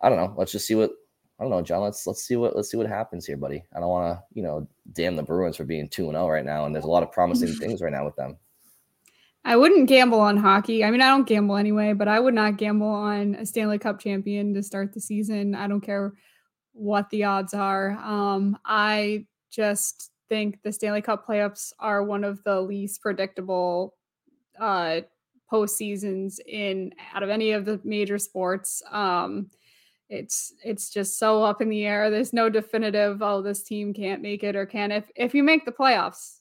I 0.01 0.09
don't 0.09 0.19
know. 0.19 0.35
Let's 0.39 0.53
just 0.53 0.67
see 0.67 0.75
what 0.75 0.93
I 1.39 1.43
don't 1.45 1.51
know, 1.51 1.61
John. 1.61 1.83
Let's 1.83 2.07
let's 2.07 2.23
see 2.23 2.37
what 2.37 2.57
let's 2.57 2.71
see 2.71 2.79
what 2.79 2.87
happens 2.87 3.27
here, 3.27 3.37
buddy. 3.37 3.63
I 3.75 3.81
don't 3.81 3.91
want 3.91 4.17
to, 4.17 4.25
you 4.33 4.43
know, 4.43 4.67
damn 4.93 5.17
the 5.17 5.23
Bruins 5.23 5.57
for 5.57 5.65
being 5.65 5.89
two 5.89 6.05
and 6.05 6.13
zero 6.13 6.25
oh 6.25 6.29
right 6.29 6.45
now, 6.45 6.65
and 6.65 6.75
there's 6.75 6.87
a 6.87 6.91
lot 6.91 7.03
of 7.03 7.13
promising 7.13 7.49
things 7.55 7.83
right 7.83 7.93
now 7.93 8.05
with 8.05 8.17
them. 8.17 8.39
I 9.45 9.57
wouldn't 9.57 9.89
gamble 9.89 10.19
on 10.19 10.39
hockey. 10.39 10.83
I 10.83 10.91
mean, 10.91 11.03
I 11.03 11.09
don't 11.09 11.29
gamble 11.29 11.57
anyway, 11.57 11.93
but 11.93 12.09
I 12.09 12.19
would 12.19 12.35
not 12.35 12.57
gamble 12.57 12.89
on 12.89 13.37
a 13.37 13.47
Stanley 13.47 13.79
Cup 13.79 14.01
champion 14.01 14.55
to 14.55 14.63
start 14.63 14.93
the 14.93 15.01
season. 15.01 15.55
I 15.55 15.69
don't 15.69 15.83
care 15.83 16.15
what 16.73 17.09
the 17.11 17.25
odds 17.25 17.55
are. 17.55 17.93
Um, 18.03 18.59
I 18.65 19.27
just 19.51 20.11
think 20.29 20.63
the 20.63 20.73
Stanley 20.73 21.03
Cup 21.03 21.27
playoffs 21.29 21.73
are 21.79 22.03
one 22.03 22.25
of 22.25 22.43
the 22.45 22.61
least 22.61 23.01
predictable 23.03 23.95
uh, 24.61 25.01
post 25.49 25.77
seasons 25.77 26.41
in 26.47 26.93
out 27.15 27.23
of 27.23 27.31
any 27.31 27.53
of 27.53 27.65
the 27.65 27.81
major 27.85 28.19
sports. 28.19 28.83
Um, 28.91 29.51
it's 30.09 30.55
it's 30.65 30.91
just 30.91 31.19
so 31.19 31.43
up 31.43 31.61
in 31.61 31.69
the 31.69 31.85
air. 31.85 32.11
There's 32.11 32.33
no 32.33 32.49
definitive, 32.49 33.23
oh, 33.23 33.43
this 33.43 33.63
team 33.63 33.93
can't 33.93 34.23
make 34.23 34.45
it 34.45 34.57
or 34.57 34.67
can. 34.67 34.93
If 34.93 35.11
if 35.17 35.35
you 35.35 35.43
make 35.43 35.65
the 35.65 35.73
playoffs, 35.73 36.39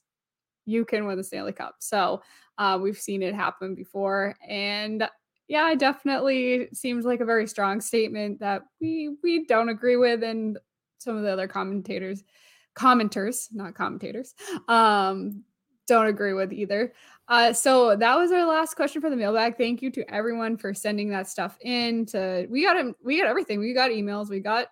you 0.66 0.84
can 0.84 1.06
win 1.06 1.16
the 1.16 1.24
Stanley 1.24 1.52
Cup. 1.52 1.76
So 1.80 2.22
uh, 2.58 2.78
we've 2.80 2.98
seen 2.98 3.22
it 3.22 3.34
happen 3.34 3.74
before. 3.74 4.34
And 4.46 5.08
yeah, 5.48 5.70
it 5.70 5.78
definitely 5.78 6.68
seems 6.72 7.04
like 7.04 7.20
a 7.20 7.24
very 7.24 7.46
strong 7.46 7.80
statement 7.80 8.40
that 8.40 8.62
we 8.80 9.16
we 9.22 9.46
don't 9.46 9.68
agree 9.68 9.96
with 9.96 10.22
and 10.22 10.58
some 10.98 11.16
of 11.16 11.22
the 11.22 11.32
other 11.32 11.48
commentators 11.48 12.22
commenters, 12.76 13.48
not 13.52 13.74
commentators, 13.74 14.34
um, 14.68 15.42
don't 15.86 16.06
agree 16.06 16.32
with 16.32 16.52
either. 16.52 16.92
Uh, 17.28 17.52
so 17.52 17.96
that 17.96 18.16
was 18.16 18.30
our 18.30 18.46
last 18.46 18.74
question 18.74 19.00
for 19.00 19.10
the 19.10 19.16
mailbag. 19.16 19.56
Thank 19.56 19.82
you 19.82 19.90
to 19.92 20.14
everyone 20.14 20.56
for 20.56 20.72
sending 20.72 21.08
that 21.10 21.28
stuff 21.28 21.58
in. 21.60 22.06
To 22.06 22.46
we 22.48 22.62
got 22.62 22.94
we 23.02 23.18
got 23.20 23.28
everything. 23.28 23.58
We 23.58 23.74
got 23.74 23.90
emails. 23.90 24.28
We 24.28 24.40
got 24.40 24.68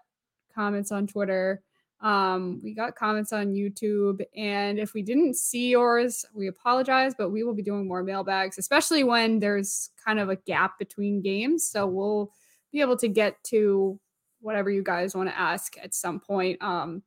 comments 0.55 0.93
on 0.93 1.07
Twitter. 1.07 1.63
Um, 2.01 2.61
we 2.63 2.75
got 2.75 2.95
comments 2.95 3.33
on 3.33 3.55
YouTube. 3.55 4.21
And 4.37 4.79
if 4.79 4.95
we 4.95 5.03
didn't 5.03 5.37
see 5.37 5.71
yours, 5.71 6.25
we 6.33 6.47
apologize. 6.47 7.15
But 7.17 7.31
we 7.31 7.43
will 7.43 7.55
be 7.55 7.63
doing 7.63 7.89
more 7.89 8.05
mailbags, 8.05 8.59
especially 8.59 9.03
when 9.03 9.41
there's 9.41 9.91
kind 10.05 10.21
of 10.21 10.29
a 10.29 10.37
gap 10.37 10.79
between 10.79 11.23
games. 11.23 11.69
So 11.69 11.87
we'll 11.87 12.31
be 12.71 12.81
able 12.81 12.97
to 12.99 13.09
get 13.09 13.43
to 13.45 13.99
whatever 14.41 14.71
you 14.71 14.83
guys 14.83 15.17
want 15.17 15.29
to 15.29 15.39
ask 15.39 15.77
at 15.83 15.95
some 15.95 16.21
point. 16.21 16.63
Um, 16.63 17.03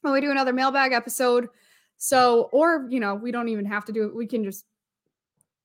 when 0.00 0.12
we 0.12 0.20
do 0.20 0.30
another 0.30 0.52
mailbag 0.52 0.92
episode. 0.92 1.48
So, 1.98 2.48
or, 2.52 2.86
you 2.88 3.00
know, 3.00 3.14
we 3.14 3.32
don't 3.32 3.48
even 3.48 3.66
have 3.66 3.84
to 3.86 3.92
do 3.92 4.04
it. 4.06 4.14
We 4.14 4.26
can 4.26 4.44
just 4.44 4.64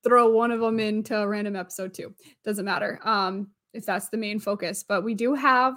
throw 0.03 0.29
one 0.29 0.51
of 0.51 0.59
them 0.59 0.79
into 0.79 1.17
a 1.17 1.27
random 1.27 1.55
episode 1.55 1.93
too. 1.93 2.13
Doesn't 2.43 2.65
matter 2.65 2.99
um, 3.03 3.49
if 3.73 3.85
that's 3.85 4.09
the 4.09 4.17
main 4.17 4.39
focus. 4.39 4.83
But 4.83 5.03
we 5.03 5.13
do 5.13 5.33
have 5.35 5.75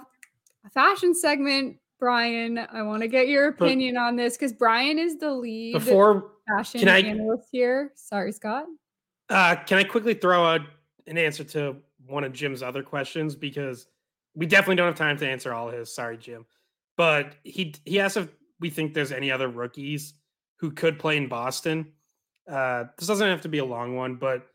a 0.65 0.69
fashion 0.69 1.15
segment. 1.15 1.77
Brian, 1.99 2.59
I 2.59 2.83
want 2.83 3.01
to 3.01 3.07
get 3.07 3.27
your 3.27 3.47
opinion 3.47 3.95
but 3.95 4.01
on 4.01 4.15
this 4.15 4.37
because 4.37 4.53
Brian 4.53 4.99
is 4.99 5.17
the 5.17 5.31
lead 5.31 5.73
before 5.73 6.31
fashion 6.47 6.81
can 6.81 6.89
I, 6.89 6.99
analyst 7.01 7.47
here. 7.51 7.91
Sorry, 7.95 8.31
Scott. 8.31 8.65
Uh, 9.29 9.55
can 9.65 9.79
I 9.79 9.83
quickly 9.83 10.13
throw 10.13 10.45
out 10.45 10.61
an 11.07 11.17
answer 11.17 11.43
to 11.43 11.77
one 12.05 12.23
of 12.23 12.33
Jim's 12.33 12.61
other 12.61 12.83
questions 12.83 13.35
because 13.35 13.87
we 14.35 14.45
definitely 14.45 14.75
don't 14.75 14.87
have 14.87 14.95
time 14.95 15.17
to 15.17 15.27
answer 15.27 15.53
all 15.53 15.69
his. 15.69 15.93
Sorry, 15.93 16.17
Jim, 16.17 16.45
but 16.95 17.35
he 17.43 17.73
he 17.85 17.99
asked 17.99 18.17
if 18.17 18.29
we 18.59 18.69
think 18.69 18.93
there's 18.93 19.11
any 19.11 19.31
other 19.31 19.47
rookies 19.47 20.13
who 20.59 20.71
could 20.71 20.99
play 20.99 21.17
in 21.17 21.27
Boston. 21.27 21.93
Uh, 22.49 22.85
this 22.97 23.07
doesn't 23.07 23.27
have 23.27 23.41
to 23.41 23.49
be 23.49 23.57
a 23.59 23.65
long 23.65 23.95
one, 23.95 24.15
but 24.15 24.47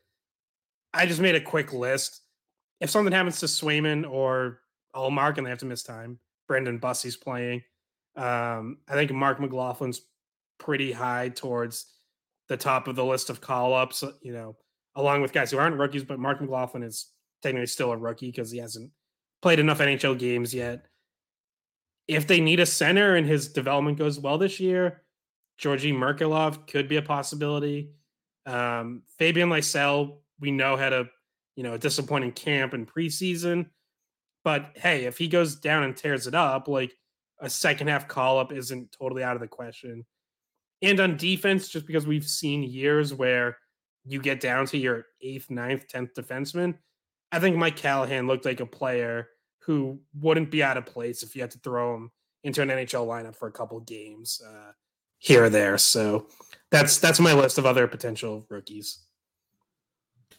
I 0.94 1.06
just 1.06 1.20
made 1.20 1.34
a 1.34 1.40
quick 1.40 1.72
list. 1.72 2.20
If 2.80 2.90
something 2.90 3.12
happens 3.12 3.40
to 3.40 3.46
Swayman 3.46 4.10
or 4.10 4.60
Ullmark 4.94 5.38
and 5.38 5.46
they 5.46 5.50
have 5.50 5.58
to 5.60 5.66
miss 5.66 5.82
time, 5.82 6.18
Brandon 6.48 6.80
Bussi's 6.80 7.16
playing. 7.16 7.62
Um, 8.16 8.78
I 8.88 8.94
think 8.94 9.12
Marc 9.12 9.38
McLaughlin's 9.38 10.02
pretty 10.58 10.92
high 10.92 11.30
towards 11.30 11.86
the 12.48 12.56
top 12.56 12.88
of 12.88 12.96
the 12.96 13.04
list 13.04 13.30
of 13.30 13.40
call 13.40 13.74
ups, 13.74 14.04
you 14.20 14.32
know, 14.32 14.56
along 14.96 15.22
with 15.22 15.32
guys 15.32 15.50
who 15.50 15.58
aren't 15.58 15.78
rookies, 15.78 16.04
but 16.04 16.18
Marc 16.18 16.40
McLaughlin 16.40 16.82
is 16.82 17.08
technically 17.42 17.66
still 17.66 17.92
a 17.92 17.96
rookie 17.96 18.30
because 18.30 18.50
he 18.50 18.58
hasn't 18.58 18.90
played 19.40 19.58
enough 19.58 19.78
NHL 19.78 20.18
games 20.18 20.52
yet. 20.52 20.86
If 22.08 22.26
they 22.26 22.40
need 22.40 22.60
a 22.60 22.66
center 22.66 23.16
and 23.16 23.26
his 23.26 23.48
development 23.48 23.98
goes 23.98 24.18
well 24.18 24.38
this 24.38 24.60
year, 24.60 25.01
Georgi 25.62 25.92
Merkulov 25.92 26.66
could 26.66 26.88
be 26.88 26.96
a 26.96 27.02
possibility. 27.02 27.92
Um, 28.46 29.02
Fabian 29.16 29.48
Lysell, 29.48 30.16
we 30.40 30.50
know 30.50 30.76
had 30.76 30.92
a 30.92 31.06
you 31.54 31.62
know 31.62 31.74
a 31.74 31.78
disappointing 31.78 32.32
camp 32.32 32.74
in 32.74 32.84
preseason, 32.84 33.66
but 34.42 34.72
hey, 34.74 35.04
if 35.04 35.18
he 35.18 35.28
goes 35.28 35.54
down 35.54 35.84
and 35.84 35.96
tears 35.96 36.26
it 36.26 36.34
up, 36.34 36.66
like 36.66 36.92
a 37.40 37.48
second 37.48 37.86
half 37.86 38.08
call 38.08 38.40
up 38.40 38.52
isn't 38.52 38.90
totally 38.90 39.22
out 39.22 39.36
of 39.36 39.40
the 39.40 39.46
question. 39.46 40.04
And 40.82 40.98
on 40.98 41.16
defense, 41.16 41.68
just 41.68 41.86
because 41.86 42.08
we've 42.08 42.26
seen 42.26 42.64
years 42.64 43.14
where 43.14 43.56
you 44.04 44.20
get 44.20 44.40
down 44.40 44.66
to 44.66 44.78
your 44.78 45.06
eighth, 45.20 45.48
ninth, 45.48 45.86
tenth 45.86 46.12
defenseman, 46.14 46.74
I 47.30 47.38
think 47.38 47.56
Mike 47.56 47.76
Callahan 47.76 48.26
looked 48.26 48.44
like 48.44 48.58
a 48.58 48.66
player 48.66 49.28
who 49.60 50.00
wouldn't 50.20 50.50
be 50.50 50.60
out 50.60 50.76
of 50.76 50.86
place 50.86 51.22
if 51.22 51.36
you 51.36 51.40
had 51.40 51.52
to 51.52 51.60
throw 51.60 51.94
him 51.94 52.10
into 52.42 52.62
an 52.62 52.68
NHL 52.68 53.06
lineup 53.06 53.36
for 53.36 53.46
a 53.46 53.52
couple 53.52 53.78
games 53.78 54.42
uh, 54.44 54.72
here 55.22 55.44
or 55.44 55.48
there. 55.48 55.78
So 55.78 56.26
that's 56.70 56.98
that's 56.98 57.20
my 57.20 57.32
list 57.32 57.56
of 57.56 57.64
other 57.64 57.86
potential 57.86 58.44
rookies. 58.48 58.98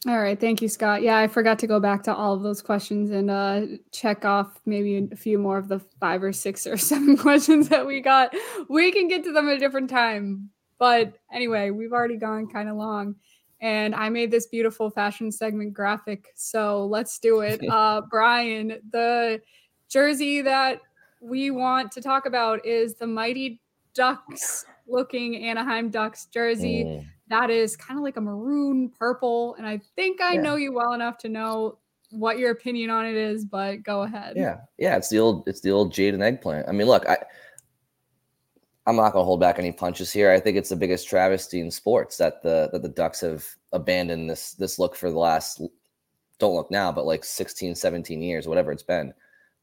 All 0.06 0.20
right, 0.20 0.38
thank 0.38 0.62
you, 0.62 0.68
Scott. 0.68 1.02
Yeah, 1.02 1.18
I 1.18 1.28
forgot 1.30 1.58
to 1.60 1.68
go 1.68 1.80
back 1.80 2.04
to 2.04 2.14
all 2.14 2.34
of 2.34 2.44
those 2.44 2.62
questions 2.62 3.12
and 3.12 3.32
uh, 3.32 3.62
check 3.94 4.26
off 4.26 4.60
maybe 4.66 5.08
a 5.10 5.16
few 5.16 5.40
more 5.40 5.58
of 5.58 5.70
the 5.70 5.80
five 6.02 6.22
or 6.22 6.34
six 6.34 6.68
or 6.68 6.76
seven 6.92 7.16
questions 7.16 7.70
that 7.70 7.88
we 7.88 8.02
got. 8.02 8.36
We 8.68 8.92
can 8.92 9.08
get 9.08 9.24
to 9.24 9.32
them 9.32 9.48
at 9.48 9.56
a 9.56 9.60
different 9.60 9.90
time, 9.90 10.50
but 10.78 11.14
anyway, 11.32 11.70
we've 11.70 11.94
already 11.94 12.18
gone 12.18 12.48
kind 12.48 12.68
of 12.68 12.76
long 12.76 13.16
and 13.62 13.96
I 13.96 14.10
made 14.10 14.30
this 14.30 14.48
beautiful 14.48 14.90
fashion 14.90 15.32
segment 15.32 15.74
graphic. 15.74 16.34
So 16.36 16.86
let's 16.86 17.18
do 17.18 17.40
it. 17.40 17.62
Uh, 17.74 18.02
Brian, 18.02 18.80
the 18.92 19.42
jersey 19.90 20.42
that 20.42 20.82
we 21.22 21.50
want 21.50 21.92
to 21.94 22.02
talk 22.02 22.26
about 22.26 22.66
is 22.66 22.96
the 22.96 23.08
Mighty 23.08 23.62
Ducks 23.96 24.66
looking 24.88 25.44
Anaheim 25.46 25.90
Ducks 25.90 26.26
jersey. 26.26 26.84
Mm. 26.84 27.06
That 27.30 27.50
is 27.50 27.76
kind 27.76 27.98
of 27.98 28.04
like 28.04 28.18
a 28.18 28.22
maroon 28.22 28.90
purple. 28.90 29.56
And 29.56 29.66
I 29.66 29.80
think 29.96 30.22
I 30.22 30.34
yeah. 30.34 30.42
know 30.42 30.56
you 30.56 30.74
well 30.74 30.94
enough 30.94 31.18
to 31.20 31.30
know 31.30 31.80
what 32.12 32.38
your 32.38 32.52
opinion 32.52 32.90
on 32.90 33.06
it 33.06 33.16
is, 33.16 33.46
but 33.46 33.84
go 33.84 34.04
ahead. 34.04 34.34
Yeah. 34.36 34.58
Yeah. 34.78 34.98
It's 34.98 35.10
the 35.10 35.20
old, 35.20 35.48
it's 35.48 35.62
the 35.62 35.72
old 35.72 35.94
jade 35.94 36.14
and 36.14 36.22
eggplant. 36.22 36.68
I 36.70 36.72
mean, 36.72 36.88
look, 36.88 37.08
I, 37.08 37.18
I'm 38.86 38.96
not 38.96 39.12
to 39.12 39.20
hold 39.20 39.40
back 39.40 39.60
any 39.60 39.72
punches 39.72 40.12
here. 40.12 40.32
I 40.32 40.40
think 40.40 40.58
it's 40.58 40.70
the 40.70 40.76
biggest 40.76 41.08
travesty 41.08 41.62
in 41.62 41.72
sports 41.72 42.18
that 42.18 42.44
the 42.44 42.70
that 42.74 42.82
the 42.82 42.90
Ducks 42.90 43.22
have 43.22 43.48
abandoned 43.72 44.30
this 44.30 44.54
this 44.54 44.78
look 44.78 44.96
for 44.96 45.10
the 45.10 45.18
last 45.18 45.62
don't 46.40 46.56
look 46.56 46.70
now, 46.70 46.92
but 46.92 47.06
like 47.06 47.24
16, 47.24 47.76
17 47.76 48.22
years, 48.22 48.48
whatever 48.48 48.72
it's 48.72 48.84
been. 48.84 49.14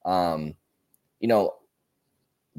Um, 0.07 0.55
you 1.19 1.29
know, 1.29 1.55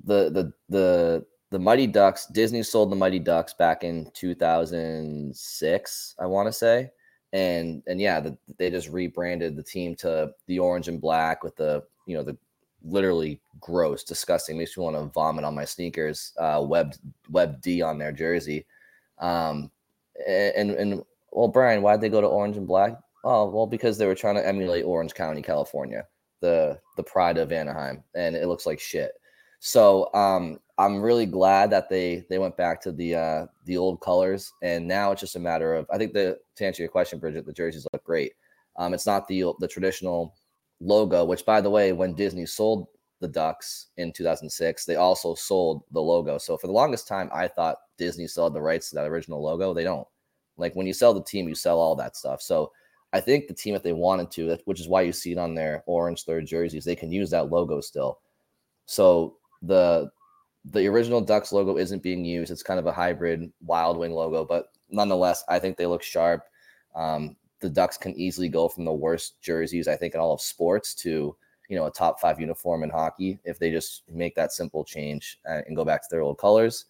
the 0.03 0.29
the 0.29 0.53
the 0.69 1.25
the 1.51 1.59
Mighty 1.59 1.85
Ducks, 1.85 2.25
Disney 2.27 2.63
sold 2.63 2.91
the 2.91 2.95
Mighty 2.95 3.19
Ducks 3.19 3.53
back 3.53 3.83
in 3.83 4.09
2006, 4.13 6.15
I 6.17 6.25
want 6.25 6.47
to 6.47 6.53
say. 6.53 6.89
And 7.33 7.83
and 7.87 8.01
yeah, 8.01 8.19
the, 8.19 8.37
they 8.57 8.69
just 8.69 8.89
rebranded 8.89 9.55
the 9.55 9.63
team 9.63 9.95
to 9.97 10.31
the 10.47 10.59
orange 10.59 10.87
and 10.87 10.99
black 10.99 11.43
with 11.43 11.55
the, 11.55 11.83
you 12.05 12.15
know, 12.15 12.23
the 12.23 12.37
literally 12.83 13.39
gross, 13.59 14.03
disgusting. 14.03 14.57
Makes 14.57 14.77
me 14.77 14.83
want 14.83 14.97
to 14.97 15.05
vomit 15.13 15.45
on 15.45 15.55
my 15.55 15.65
sneakers. 15.65 16.33
Uh, 16.37 16.65
web 16.67 16.95
web 17.29 17.61
D 17.61 17.81
on 17.81 17.97
their 17.97 18.11
jersey. 18.11 18.65
Um, 19.19 19.71
and 20.27 20.71
and 20.71 21.03
well, 21.31 21.47
Brian, 21.47 21.81
why'd 21.81 22.01
they 22.01 22.09
go 22.09 22.21
to 22.21 22.27
orange 22.27 22.57
and 22.57 22.67
black? 22.67 22.97
Oh, 23.23 23.49
well, 23.49 23.67
because 23.67 23.97
they 23.97 24.07
were 24.07 24.15
trying 24.15 24.35
to 24.35 24.45
emulate 24.45 24.83
Orange 24.83 25.13
County, 25.13 25.41
California, 25.41 26.05
the 26.41 26.79
the 26.97 27.03
pride 27.03 27.37
of 27.37 27.53
Anaheim, 27.53 28.03
and 28.13 28.35
it 28.35 28.47
looks 28.47 28.65
like 28.65 28.79
shit. 28.79 29.13
So 29.63 30.11
um, 30.15 30.59
I'm 30.79 30.99
really 30.99 31.27
glad 31.27 31.69
that 31.69 31.87
they 31.87 32.25
they 32.31 32.39
went 32.39 32.57
back 32.57 32.81
to 32.81 32.91
the 32.91 33.15
uh, 33.15 33.45
the 33.65 33.77
old 33.77 34.01
colors, 34.01 34.51
and 34.63 34.87
now 34.87 35.11
it's 35.11 35.21
just 35.21 35.35
a 35.35 35.39
matter 35.39 35.75
of 35.75 35.85
I 35.93 35.99
think 35.99 36.13
the 36.13 36.39
to 36.55 36.65
answer 36.65 36.81
your 36.81 36.89
question, 36.89 37.19
Bridget, 37.19 37.45
the 37.45 37.53
jerseys 37.53 37.85
look 37.93 38.03
great. 38.03 38.33
Um, 38.77 38.95
it's 38.95 39.05
not 39.05 39.27
the 39.27 39.53
the 39.59 39.67
traditional 39.67 40.33
logo, 40.79 41.23
which 41.23 41.45
by 41.45 41.61
the 41.61 41.69
way, 41.69 41.93
when 41.93 42.15
Disney 42.15 42.47
sold 42.47 42.87
the 43.19 43.27
Ducks 43.27 43.89
in 43.97 44.11
2006, 44.11 44.85
they 44.85 44.95
also 44.95 45.35
sold 45.35 45.83
the 45.91 46.01
logo. 46.01 46.39
So 46.39 46.57
for 46.57 46.65
the 46.65 46.73
longest 46.73 47.07
time, 47.07 47.29
I 47.31 47.47
thought 47.47 47.77
Disney 47.99 48.25
sold 48.25 48.55
the 48.55 48.61
rights 48.61 48.89
to 48.89 48.95
that 48.95 49.07
original 49.07 49.43
logo. 49.43 49.75
They 49.75 49.83
don't. 49.83 50.07
Like 50.57 50.75
when 50.75 50.87
you 50.87 50.93
sell 50.93 51.13
the 51.13 51.23
team, 51.23 51.47
you 51.47 51.53
sell 51.53 51.79
all 51.79 51.95
that 51.97 52.17
stuff. 52.17 52.41
So 52.41 52.71
I 53.13 53.19
think 53.19 53.47
the 53.47 53.53
team, 53.53 53.75
if 53.75 53.83
they 53.83 53.93
wanted 53.93 54.31
to, 54.31 54.57
which 54.65 54.79
is 54.79 54.87
why 54.87 55.03
you 55.03 55.13
see 55.13 55.33
it 55.33 55.37
on 55.37 55.53
their 55.53 55.83
orange 55.85 56.23
third 56.23 56.47
jerseys, 56.47 56.83
they 56.83 56.95
can 56.95 57.11
use 57.11 57.29
that 57.29 57.51
logo 57.51 57.79
still. 57.79 58.17
So 58.87 59.37
the 59.61 60.11
the 60.65 60.87
original 60.87 61.21
Ducks 61.21 61.51
logo 61.51 61.77
isn't 61.77 62.03
being 62.03 62.23
used. 62.23 62.51
It's 62.51 62.63
kind 62.63 62.79
of 62.79 62.85
a 62.85 62.91
hybrid 62.91 63.51
Wild 63.65 63.97
Wing 63.97 64.11
logo, 64.11 64.45
but 64.45 64.71
nonetheless, 64.89 65.43
I 65.49 65.57
think 65.57 65.75
they 65.75 65.87
look 65.87 66.03
sharp. 66.03 66.43
Um, 66.95 67.35
the 67.61 67.69
Ducks 67.69 67.97
can 67.97 68.13
easily 68.15 68.49
go 68.49 68.67
from 68.67 68.85
the 68.85 68.93
worst 68.93 69.39
jerseys 69.41 69.87
I 69.87 69.95
think 69.95 70.13
in 70.13 70.19
all 70.19 70.33
of 70.33 70.41
sports 70.41 70.93
to 70.95 71.35
you 71.69 71.77
know 71.77 71.85
a 71.85 71.91
top 71.91 72.19
five 72.19 72.39
uniform 72.39 72.83
in 72.83 72.89
hockey 72.89 73.39
if 73.45 73.57
they 73.57 73.71
just 73.71 74.03
make 74.09 74.35
that 74.35 74.51
simple 74.51 74.83
change 74.83 75.39
uh, 75.49 75.61
and 75.65 75.75
go 75.75 75.85
back 75.85 76.01
to 76.01 76.07
their 76.11 76.21
old 76.21 76.37
colors. 76.37 76.85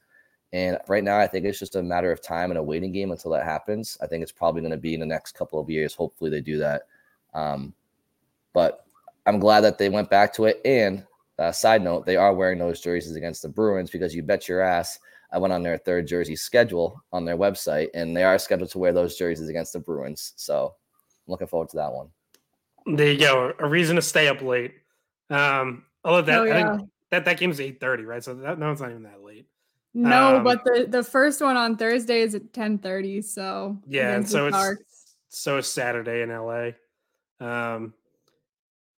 And 0.54 0.78
right 0.88 1.04
now, 1.04 1.18
I 1.18 1.28
think 1.28 1.46
it's 1.46 1.60
just 1.60 1.78
a 1.78 1.84
matter 1.84 2.12
of 2.12 2.22
time 2.22 2.52
and 2.52 2.58
a 2.58 2.64
waiting 2.64 2.92
game 2.92 3.12
until 3.12 3.32
that 3.32 3.46
happens. 3.46 3.98
I 4.02 4.08
think 4.08 4.22
it's 4.22 4.34
probably 4.34 4.62
going 4.62 4.72
to 4.72 4.78
be 4.78 4.94
in 4.94 5.00
the 5.00 5.06
next 5.06 5.34
couple 5.34 5.60
of 5.60 5.70
years. 5.70 5.94
Hopefully, 5.94 6.30
they 6.30 6.42
do 6.42 6.58
that. 6.58 6.84
Um, 7.34 7.74
but 8.52 8.86
I'm 9.26 9.40
glad 9.40 9.62
that 9.62 9.78
they 9.78 9.88
went 9.88 10.10
back 10.10 10.34
to 10.34 10.46
it. 10.46 10.60
And 10.66 11.06
uh, 11.42 11.52
side 11.52 11.84
note, 11.84 12.06
they 12.06 12.18
are 12.18 12.34
wearing 12.34 12.60
those 12.60 12.82
jerseys 12.82 13.16
against 13.16 13.42
the 13.42 13.50
Bruins 13.50 13.90
because 13.90 14.16
you 14.16 14.24
bet 14.24 14.48
your 14.48 14.62
ass 14.62 15.00
I 15.32 15.38
went 15.38 15.54
on 15.54 15.64
their 15.64 15.78
third 15.78 16.08
jersey 16.08 16.36
schedule 16.36 17.02
on 17.14 17.24
their 17.24 17.38
website, 17.38 17.90
and 17.94 18.16
they 18.16 18.24
are 18.24 18.38
scheduled 18.38 18.70
to 18.72 18.80
wear 18.80 18.92
those 18.92 19.16
jerseys 19.16 19.48
against 19.48 19.74
the 19.74 19.80
Bruins. 19.80 20.34
So 20.36 20.76
I'm 21.26 21.32
looking 21.32 21.48
forward 21.48 21.70
to 21.70 21.78
that 21.78 21.92
one. 21.92 22.10
There 22.86 23.12
you 23.12 23.20
go. 23.20 23.54
A 23.60 23.68
reason 23.68 23.96
to 23.96 24.02
stay 24.02 24.28
up 24.28 24.42
late. 24.42 24.74
Um, 25.30 25.86
although 26.04 26.22
that 26.24 26.40
oh, 26.40 26.44
yeah. 26.44 26.78
that 27.12 27.26
that 27.26 27.38
game's 27.38 27.62
eight 27.62 27.80
thirty, 27.80 28.04
right? 28.04 28.24
So 28.24 28.34
that 28.34 28.60
no, 28.60 28.72
it's 28.72 28.82
not 28.82 28.90
even 28.90 29.04
that 29.04 29.24
late. 29.24 29.46
No, 29.94 30.38
um, 30.38 30.44
but 30.44 30.64
the 30.66 30.88
the 30.90 31.04
first 31.04 31.42
one 31.42 31.56
on 31.56 31.78
Thursday 31.78 32.22
is 32.22 32.36
at 32.36 32.52
ten 32.52 32.78
thirty. 32.78 33.22
So 33.22 33.78
yeah, 33.88 34.16
and 34.16 34.28
so 34.28 34.48
it's 34.48 35.16
so 35.30 35.58
it's 35.58 35.70
Saturday 35.70 36.24
in 36.24 36.30
LA. 36.30 36.72
Um, 37.40 37.94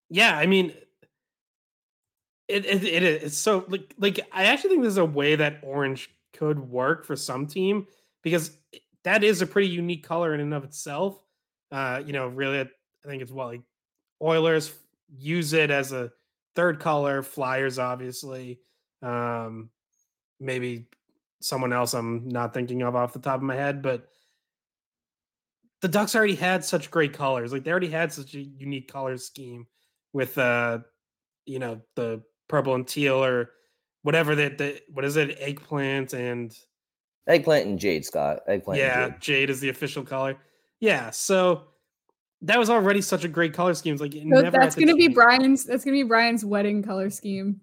yeah, 0.09 0.35
I 0.37 0.47
mean, 0.47 0.73
it, 2.47 2.65
it, 2.65 2.83
it 2.83 3.03
is 3.03 3.37
so 3.37 3.65
like 3.67 3.93
like 3.97 4.19
I 4.31 4.45
actually 4.45 4.71
think 4.71 4.81
there's 4.81 4.97
a 4.97 5.05
way 5.05 5.35
that 5.35 5.59
orange 5.63 6.09
could 6.33 6.59
work 6.59 7.05
for 7.05 7.15
some 7.15 7.47
team 7.47 7.87
because 8.21 8.57
that 9.03 9.23
is 9.23 9.41
a 9.41 9.47
pretty 9.47 9.69
unique 9.69 10.03
color 10.03 10.33
in 10.33 10.39
and 10.39 10.53
of 10.53 10.63
itself. 10.63 11.19
Uh, 11.71 12.01
you 12.05 12.13
know, 12.13 12.27
really, 12.27 12.59
I 12.59 12.67
think 13.07 13.21
it's 13.21 13.31
well 13.31 13.47
like 13.47 13.61
Oilers 14.21 14.73
use 15.17 15.53
it 15.53 15.71
as 15.71 15.91
a 15.91 16.11
third 16.55 16.79
color. 16.79 17.23
Flyers, 17.23 17.79
obviously, 17.79 18.59
um, 19.01 19.69
maybe 20.39 20.87
someone 21.41 21.73
else 21.73 21.93
I'm 21.93 22.27
not 22.29 22.53
thinking 22.53 22.81
of 22.81 22.95
off 22.95 23.13
the 23.13 23.19
top 23.19 23.37
of 23.37 23.43
my 23.43 23.55
head, 23.55 23.81
but 23.81 24.07
the 25.81 25.87
Ducks 25.89 26.15
already 26.15 26.35
had 26.35 26.63
such 26.63 26.91
great 26.91 27.13
colors. 27.13 27.51
Like 27.51 27.63
they 27.63 27.71
already 27.71 27.89
had 27.89 28.13
such 28.13 28.35
a 28.35 28.41
unique 28.41 28.91
color 28.91 29.17
scheme 29.17 29.67
with 30.13 30.37
uh, 30.37 30.79
you 31.45 31.59
know, 31.59 31.81
the 31.95 32.21
purple 32.53 32.75
and 32.75 32.87
teal 32.87 33.23
or 33.23 33.49
whatever 34.03 34.35
that 34.35 34.59
the 34.59 34.79
what 34.93 35.03
is 35.03 35.17
it 35.17 35.35
eggplant 35.39 36.13
and 36.13 36.55
eggplant 37.27 37.65
and 37.65 37.79
jade 37.79 38.05
Scott 38.05 38.41
eggplant 38.47 38.79
yeah 38.79 39.09
jade. 39.09 39.21
jade. 39.21 39.49
is 39.49 39.59
the 39.59 39.69
official 39.69 40.03
color 40.03 40.37
yeah 40.79 41.09
so 41.09 41.63
that 42.43 42.59
was 42.59 42.69
already 42.69 43.01
such 43.01 43.23
a 43.23 43.27
great 43.27 43.53
color 43.53 43.73
scheme. 43.73 43.93
It's 43.93 44.01
like 44.01 44.13
so 44.13 44.51
that's 44.51 44.75
gonna 44.75 44.95
be 44.95 45.07
Brian's. 45.07 45.63
That's 45.63 45.83
gonna 45.85 45.95
be 45.95 46.03
Brian's 46.03 46.45
wedding 46.45 46.83
color 46.83 47.09
scheme. 47.09 47.61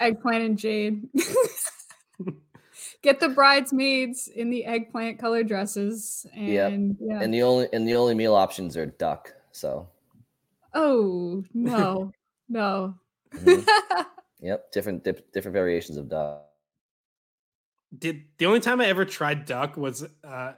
Eggplant 0.00 0.42
and 0.42 0.58
jade. 0.58 1.06
Get 3.02 3.20
the 3.20 3.28
bridesmaids 3.28 4.26
in 4.28 4.50
the 4.50 4.64
eggplant 4.64 5.18
color 5.18 5.44
dresses, 5.44 6.26
and 6.34 6.48
yep. 6.48 6.72
yeah. 6.98 7.20
And 7.22 7.32
the 7.32 7.42
only 7.42 7.68
and 7.72 7.86
the 7.86 7.94
only 7.94 8.14
meal 8.14 8.34
options 8.34 8.76
are 8.76 8.86
duck. 8.86 9.32
So. 9.52 9.86
Oh 10.72 11.44
no, 11.52 12.10
no. 12.48 12.94
Mm-hmm. 13.34 14.02
yep, 14.40 14.70
different 14.72 15.04
dip, 15.04 15.32
different 15.32 15.54
variations 15.54 15.96
of 15.98 16.08
duck. 16.08 16.42
Did 17.96 18.24
the 18.38 18.46
only 18.46 18.60
time 18.60 18.80
I 18.80 18.86
ever 18.86 19.04
tried 19.04 19.46
duck 19.46 19.76
was 19.76 20.04
uh 20.24 20.52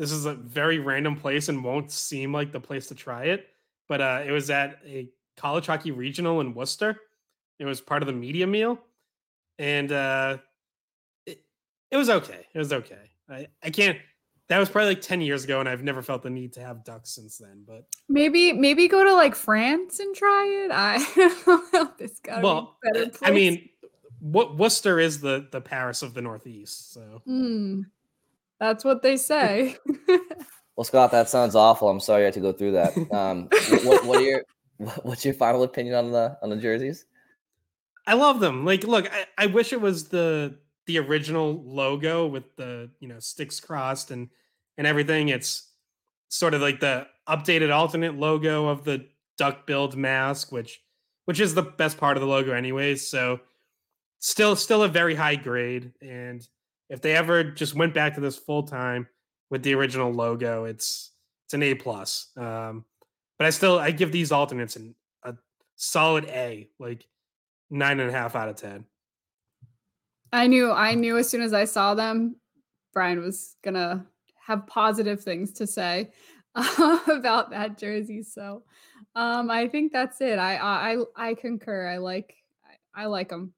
this 0.00 0.12
is 0.12 0.24
a 0.24 0.32
very 0.32 0.78
random 0.78 1.14
place 1.14 1.50
and 1.50 1.62
won't 1.62 1.92
seem 1.92 2.32
like 2.32 2.52
the 2.52 2.58
place 2.58 2.86
to 2.86 2.94
try 2.94 3.24
it, 3.24 3.48
but 3.86 4.00
uh, 4.00 4.22
it 4.26 4.30
was 4.30 4.48
at 4.48 4.78
a 4.86 5.10
college 5.36 5.66
hockey 5.66 5.90
regional 5.90 6.40
in 6.40 6.54
Worcester. 6.54 6.98
It 7.58 7.66
was 7.66 7.82
part 7.82 8.02
of 8.02 8.06
the 8.06 8.14
media 8.14 8.46
meal, 8.46 8.78
and 9.58 9.92
uh, 9.92 10.38
it, 11.26 11.42
it 11.90 11.98
was 11.98 12.08
okay. 12.08 12.46
It 12.54 12.58
was 12.58 12.72
okay. 12.72 13.10
I, 13.28 13.48
I 13.62 13.68
can't. 13.68 13.98
That 14.50 14.58
was 14.58 14.68
probably 14.68 14.90
like 14.90 15.00
ten 15.00 15.20
years 15.20 15.44
ago, 15.44 15.60
and 15.60 15.68
I've 15.68 15.82
never 15.82 16.02
felt 16.02 16.22
the 16.22 16.30
need 16.30 16.52
to 16.54 16.60
have 16.60 16.84
ducks 16.84 17.10
since 17.10 17.38
then. 17.38 17.64
But 17.66 17.86
maybe 18.08 18.52
maybe 18.52 18.88
go 18.88 19.04
to 19.04 19.14
like 19.14 19.34
France 19.34 20.00
and 20.00 20.14
try 20.14 20.64
it. 20.64 20.70
I 20.72 20.98
don't 21.46 21.72
know. 21.72 21.92
This 21.96 22.18
got 22.18 22.42
well, 22.42 22.76
I 23.22 23.30
mean, 23.30 23.68
what 24.18 24.58
Worcester 24.58 25.00
is 25.00 25.20
the 25.20 25.46
the 25.50 25.60
Paris 25.60 26.02
of 26.02 26.14
the 26.14 26.20
Northeast. 26.20 26.92
So. 26.92 27.22
Mm. 27.26 27.86
That's 28.60 28.84
what 28.84 29.02
they 29.02 29.16
say. 29.16 29.76
well, 30.76 30.84
Scott, 30.84 31.10
that 31.12 31.30
sounds 31.30 31.54
awful. 31.54 31.88
I'm 31.88 31.98
sorry 31.98 32.22
I 32.22 32.24
had 32.26 32.34
to 32.34 32.40
go 32.40 32.52
through 32.52 32.72
that. 32.72 32.92
Um, 33.10 33.48
what, 33.84 34.04
what, 34.04 34.18
are 34.18 34.22
your 34.22 34.42
what's 35.02 35.24
your 35.24 35.34
final 35.34 35.62
opinion 35.62 35.94
on 35.94 36.12
the 36.12 36.36
on 36.42 36.50
the 36.50 36.56
jerseys? 36.56 37.06
I 38.06 38.14
love 38.14 38.40
them. 38.40 38.64
Like, 38.64 38.84
look, 38.84 39.10
I, 39.10 39.26
I 39.38 39.46
wish 39.46 39.72
it 39.72 39.80
was 39.80 40.08
the 40.08 40.58
the 40.86 40.98
original 40.98 41.62
logo 41.64 42.26
with 42.26 42.54
the 42.56 42.90
you 43.00 43.08
know 43.08 43.18
sticks 43.18 43.58
crossed 43.60 44.10
and 44.10 44.28
and 44.78 44.86
everything. 44.86 45.28
It's 45.28 45.68
sort 46.28 46.54
of 46.54 46.60
like 46.60 46.80
the 46.80 47.06
updated 47.28 47.72
alternate 47.72 48.16
logo 48.16 48.68
of 48.68 48.84
the 48.84 49.06
duck 49.38 49.66
billed 49.66 49.96
mask, 49.96 50.52
which 50.52 50.80
which 51.26 51.40
is 51.40 51.54
the 51.54 51.62
best 51.62 51.98
part 51.98 52.16
of 52.16 52.20
the 52.20 52.26
logo 52.26 52.52
anyways. 52.52 53.06
So 53.06 53.40
still 54.18 54.56
still 54.56 54.82
a 54.82 54.88
very 54.88 55.14
high 55.14 55.36
grade 55.36 55.92
and 56.02 56.46
if 56.90 57.00
they 57.00 57.16
ever 57.16 57.44
just 57.44 57.74
went 57.74 57.94
back 57.94 58.16
to 58.16 58.20
this 58.20 58.36
full 58.36 58.64
time 58.64 59.06
with 59.48 59.62
the 59.62 59.74
original 59.74 60.12
logo, 60.12 60.64
it's 60.64 61.12
it's 61.46 61.54
an 61.54 61.62
A 61.62 61.74
plus. 61.74 62.28
Um, 62.36 62.84
but 63.38 63.46
I 63.46 63.50
still 63.50 63.78
I 63.78 63.92
give 63.92 64.12
these 64.12 64.32
alternates 64.32 64.76
an, 64.76 64.94
a 65.22 65.34
solid 65.76 66.26
A, 66.26 66.68
like 66.78 67.06
nine 67.70 68.00
and 68.00 68.10
a 68.10 68.12
half 68.12 68.36
out 68.36 68.48
of 68.48 68.56
ten. 68.56 68.84
I 70.32 70.48
knew 70.48 70.70
I 70.70 70.94
knew 70.94 71.16
as 71.16 71.28
soon 71.28 71.42
as 71.42 71.54
I 71.54 71.64
saw 71.64 71.94
them, 71.94 72.36
Brian 72.92 73.20
was 73.20 73.56
gonna 73.64 74.04
have 74.46 74.66
positive 74.66 75.22
things 75.22 75.52
to 75.52 75.66
say 75.66 76.10
uh, 76.54 76.98
about 77.08 77.50
that 77.50 77.78
jersey. 77.78 78.22
So 78.22 78.62
um, 79.14 79.50
I 79.50 79.68
think 79.68 79.92
that's 79.92 80.20
it. 80.20 80.38
I 80.38 80.56
I 80.56 80.96
I 81.16 81.34
concur. 81.34 81.86
I 81.86 81.98
like 81.98 82.36
I, 82.94 83.06
like 83.06 83.28
them. 83.28 83.52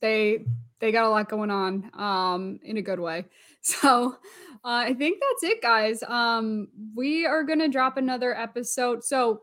They 0.00 0.44
they 0.80 0.92
got 0.92 1.04
a 1.04 1.08
lot 1.08 1.28
going 1.28 1.50
on 1.50 1.90
um, 1.94 2.60
in 2.62 2.76
a 2.76 2.82
good 2.82 3.00
way. 3.00 3.24
So 3.64 4.16
uh, 4.64 4.82
I 4.88 4.92
think 4.92 5.20
that's 5.20 5.52
it, 5.52 5.62
guys. 5.62 6.02
Um, 6.02 6.66
we 6.96 7.26
are 7.26 7.44
gonna 7.44 7.68
drop 7.68 7.96
another 7.96 8.36
episode. 8.36 9.04
So 9.04 9.42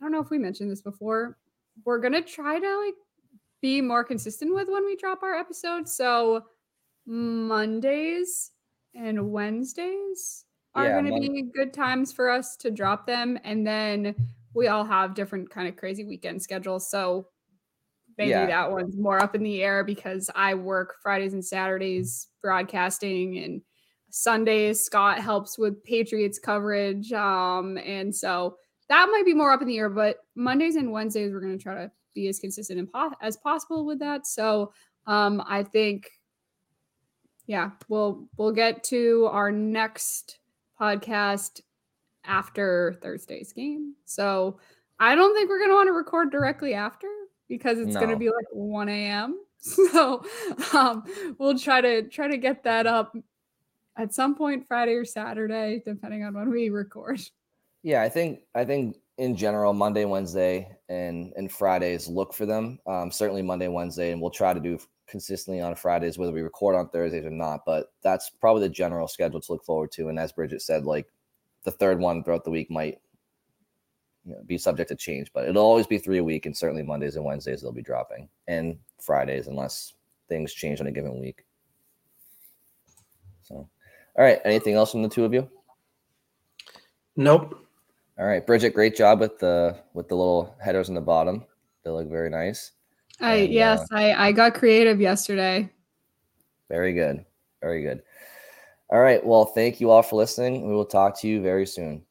I 0.00 0.04
don't 0.04 0.12
know 0.12 0.20
if 0.20 0.30
we 0.30 0.38
mentioned 0.38 0.70
this 0.70 0.82
before. 0.82 1.36
We're 1.84 1.98
gonna 1.98 2.22
try 2.22 2.60
to 2.60 2.78
like 2.78 2.94
be 3.60 3.80
more 3.80 4.04
consistent 4.04 4.54
with 4.54 4.68
when 4.68 4.84
we 4.86 4.94
drop 4.94 5.24
our 5.24 5.34
episodes. 5.34 5.96
So 5.96 6.44
Mondays 7.06 8.52
and 8.96 9.30
Wednesdays 9.30 10.44
are 10.74 10.86
yeah, 10.86 11.00
going 11.00 11.14
to 11.14 11.20
be 11.20 11.42
good 11.54 11.72
times 11.72 12.12
for 12.12 12.28
us 12.28 12.56
to 12.58 12.70
drop 12.70 13.06
them, 13.06 13.38
and 13.44 13.66
then 13.66 14.14
we 14.54 14.68
all 14.68 14.84
have 14.84 15.14
different 15.14 15.50
kind 15.50 15.68
of 15.68 15.76
crazy 15.76 16.04
weekend 16.04 16.42
schedules. 16.42 16.90
So 16.90 17.28
maybe 18.16 18.30
yeah. 18.30 18.46
that 18.46 18.70
one's 18.70 18.96
more 18.96 19.22
up 19.22 19.34
in 19.34 19.42
the 19.42 19.62
air 19.62 19.84
because 19.84 20.30
I 20.34 20.54
work 20.54 20.96
Fridays 21.02 21.34
and 21.34 21.44
Saturdays 21.44 22.28
broadcasting 22.42 23.38
and 23.38 23.60
Sundays 24.10 24.82
Scott 24.82 25.18
helps 25.18 25.58
with 25.58 25.84
Patriots 25.84 26.38
coverage. 26.38 27.12
Um, 27.12 27.76
and 27.76 28.14
so 28.14 28.56
that 28.88 29.08
might 29.10 29.26
be 29.26 29.34
more 29.34 29.52
up 29.52 29.60
in 29.60 29.68
the 29.68 29.76
air, 29.76 29.90
but 29.90 30.18
Mondays 30.34 30.76
and 30.76 30.90
Wednesdays 30.90 31.32
we're 31.32 31.40
going 31.40 31.58
to 31.58 31.62
try 31.62 31.74
to 31.74 31.90
be 32.14 32.28
as 32.28 32.38
consistent 32.38 32.88
as 33.20 33.36
possible 33.36 33.84
with 33.84 33.98
that. 33.98 34.26
So 34.26 34.72
um, 35.06 35.42
I 35.46 35.62
think, 35.62 36.10
yeah, 37.46 37.70
we'll 37.88 38.28
we'll 38.36 38.52
get 38.52 38.84
to 38.84 39.28
our 39.30 39.50
next 39.52 40.38
podcast 40.80 41.60
after 42.24 42.98
Thursday's 43.02 43.52
game. 43.52 43.94
So 44.04 44.58
I 44.98 45.14
don't 45.14 45.34
think 45.34 45.48
we're 45.48 45.58
going 45.58 45.70
to 45.70 45.76
want 45.76 45.88
to 45.88 45.92
record 45.92 46.30
directly 46.30 46.74
after 46.74 47.08
because 47.48 47.78
it's 47.78 47.94
no. 47.94 48.00
going 48.00 48.10
to 48.10 48.16
be 48.16 48.26
like 48.26 48.46
1 48.52 48.88
a.m. 48.88 49.40
So 49.58 50.24
um, 50.74 51.02
we'll 51.38 51.58
try 51.58 51.80
to 51.80 52.02
try 52.02 52.28
to 52.28 52.36
get 52.36 52.62
that 52.64 52.86
up 52.86 53.16
at 53.96 54.14
some 54.14 54.36
point 54.36 54.68
Friday 54.68 54.92
or 54.92 55.04
Saturday, 55.04 55.82
depending 55.84 56.22
on 56.22 56.34
when 56.34 56.50
we 56.50 56.68
record. 56.68 57.20
Yeah, 57.82 58.02
I 58.02 58.08
think 58.08 58.40
I 58.54 58.64
think 58.64 58.96
in 59.18 59.34
general 59.34 59.72
Monday, 59.72 60.04
Wednesday, 60.04 60.76
and 60.88 61.32
and 61.36 61.50
Fridays 61.50 62.06
look 62.06 62.32
for 62.32 62.46
them. 62.46 62.78
Um, 62.86 63.10
certainly 63.10 63.42
Monday, 63.42 63.66
Wednesday, 63.66 64.12
and 64.12 64.20
we'll 64.20 64.30
try 64.30 64.52
to 64.52 64.60
do 64.60 64.78
consistently 65.06 65.60
on 65.60 65.74
Fridays, 65.74 66.18
whether 66.18 66.32
we 66.32 66.42
record 66.42 66.76
on 66.76 66.88
Thursdays 66.88 67.24
or 67.24 67.30
not. 67.30 67.64
But 67.64 67.92
that's 68.02 68.30
probably 68.30 68.62
the 68.62 68.74
general 68.74 69.08
schedule 69.08 69.40
to 69.40 69.52
look 69.52 69.64
forward 69.64 69.92
to. 69.92 70.08
And 70.08 70.18
as 70.18 70.32
Bridget 70.32 70.62
said, 70.62 70.84
like 70.84 71.06
the 71.64 71.70
third 71.70 71.98
one 71.98 72.22
throughout 72.22 72.44
the 72.44 72.50
week 72.50 72.70
might 72.70 73.00
you 74.24 74.34
know, 74.34 74.42
be 74.46 74.58
subject 74.58 74.88
to 74.88 74.96
change, 74.96 75.30
but 75.32 75.48
it'll 75.48 75.62
always 75.62 75.86
be 75.86 75.98
three 75.98 76.18
a 76.18 76.24
week, 76.24 76.46
and 76.46 76.56
certainly 76.56 76.82
Mondays 76.82 77.16
and 77.16 77.24
Wednesdays 77.24 77.62
they'll 77.62 77.72
be 77.72 77.82
dropping, 77.82 78.28
and 78.48 78.76
Fridays 79.00 79.46
unless 79.46 79.94
things 80.28 80.52
change 80.52 80.80
on 80.80 80.88
a 80.88 80.92
given 80.92 81.20
week. 81.20 81.44
So, 83.42 83.54
all 83.54 84.24
right. 84.24 84.40
Anything 84.44 84.74
else 84.74 84.90
from 84.90 85.02
the 85.02 85.08
two 85.08 85.24
of 85.24 85.32
you? 85.32 85.48
Nope. 87.16 87.66
All 88.18 88.26
right, 88.26 88.44
Bridget. 88.44 88.74
Great 88.74 88.96
job 88.96 89.20
with 89.20 89.38
the 89.38 89.76
with 89.94 90.08
the 90.08 90.16
little 90.16 90.56
headers 90.58 90.88
in 90.88 90.94
the 90.94 91.00
bottom. 91.00 91.44
They 91.84 91.90
look 91.90 92.08
very 92.08 92.30
nice. 92.30 92.72
I 93.20 93.34
and, 93.34 93.52
yes, 93.52 93.80
uh, 93.92 93.96
I 93.96 94.28
I 94.28 94.32
got 94.32 94.54
creative 94.54 95.00
yesterday. 95.00 95.70
Very 96.68 96.92
good. 96.92 97.24
Very 97.60 97.82
good. 97.82 98.02
All 98.90 99.00
right. 99.00 99.24
Well, 99.24 99.46
thank 99.46 99.80
you 99.80 99.90
all 99.90 100.02
for 100.02 100.16
listening. 100.16 100.68
We 100.68 100.74
will 100.74 100.86
talk 100.86 101.18
to 101.20 101.28
you 101.28 101.40
very 101.42 101.66
soon. 101.66 102.02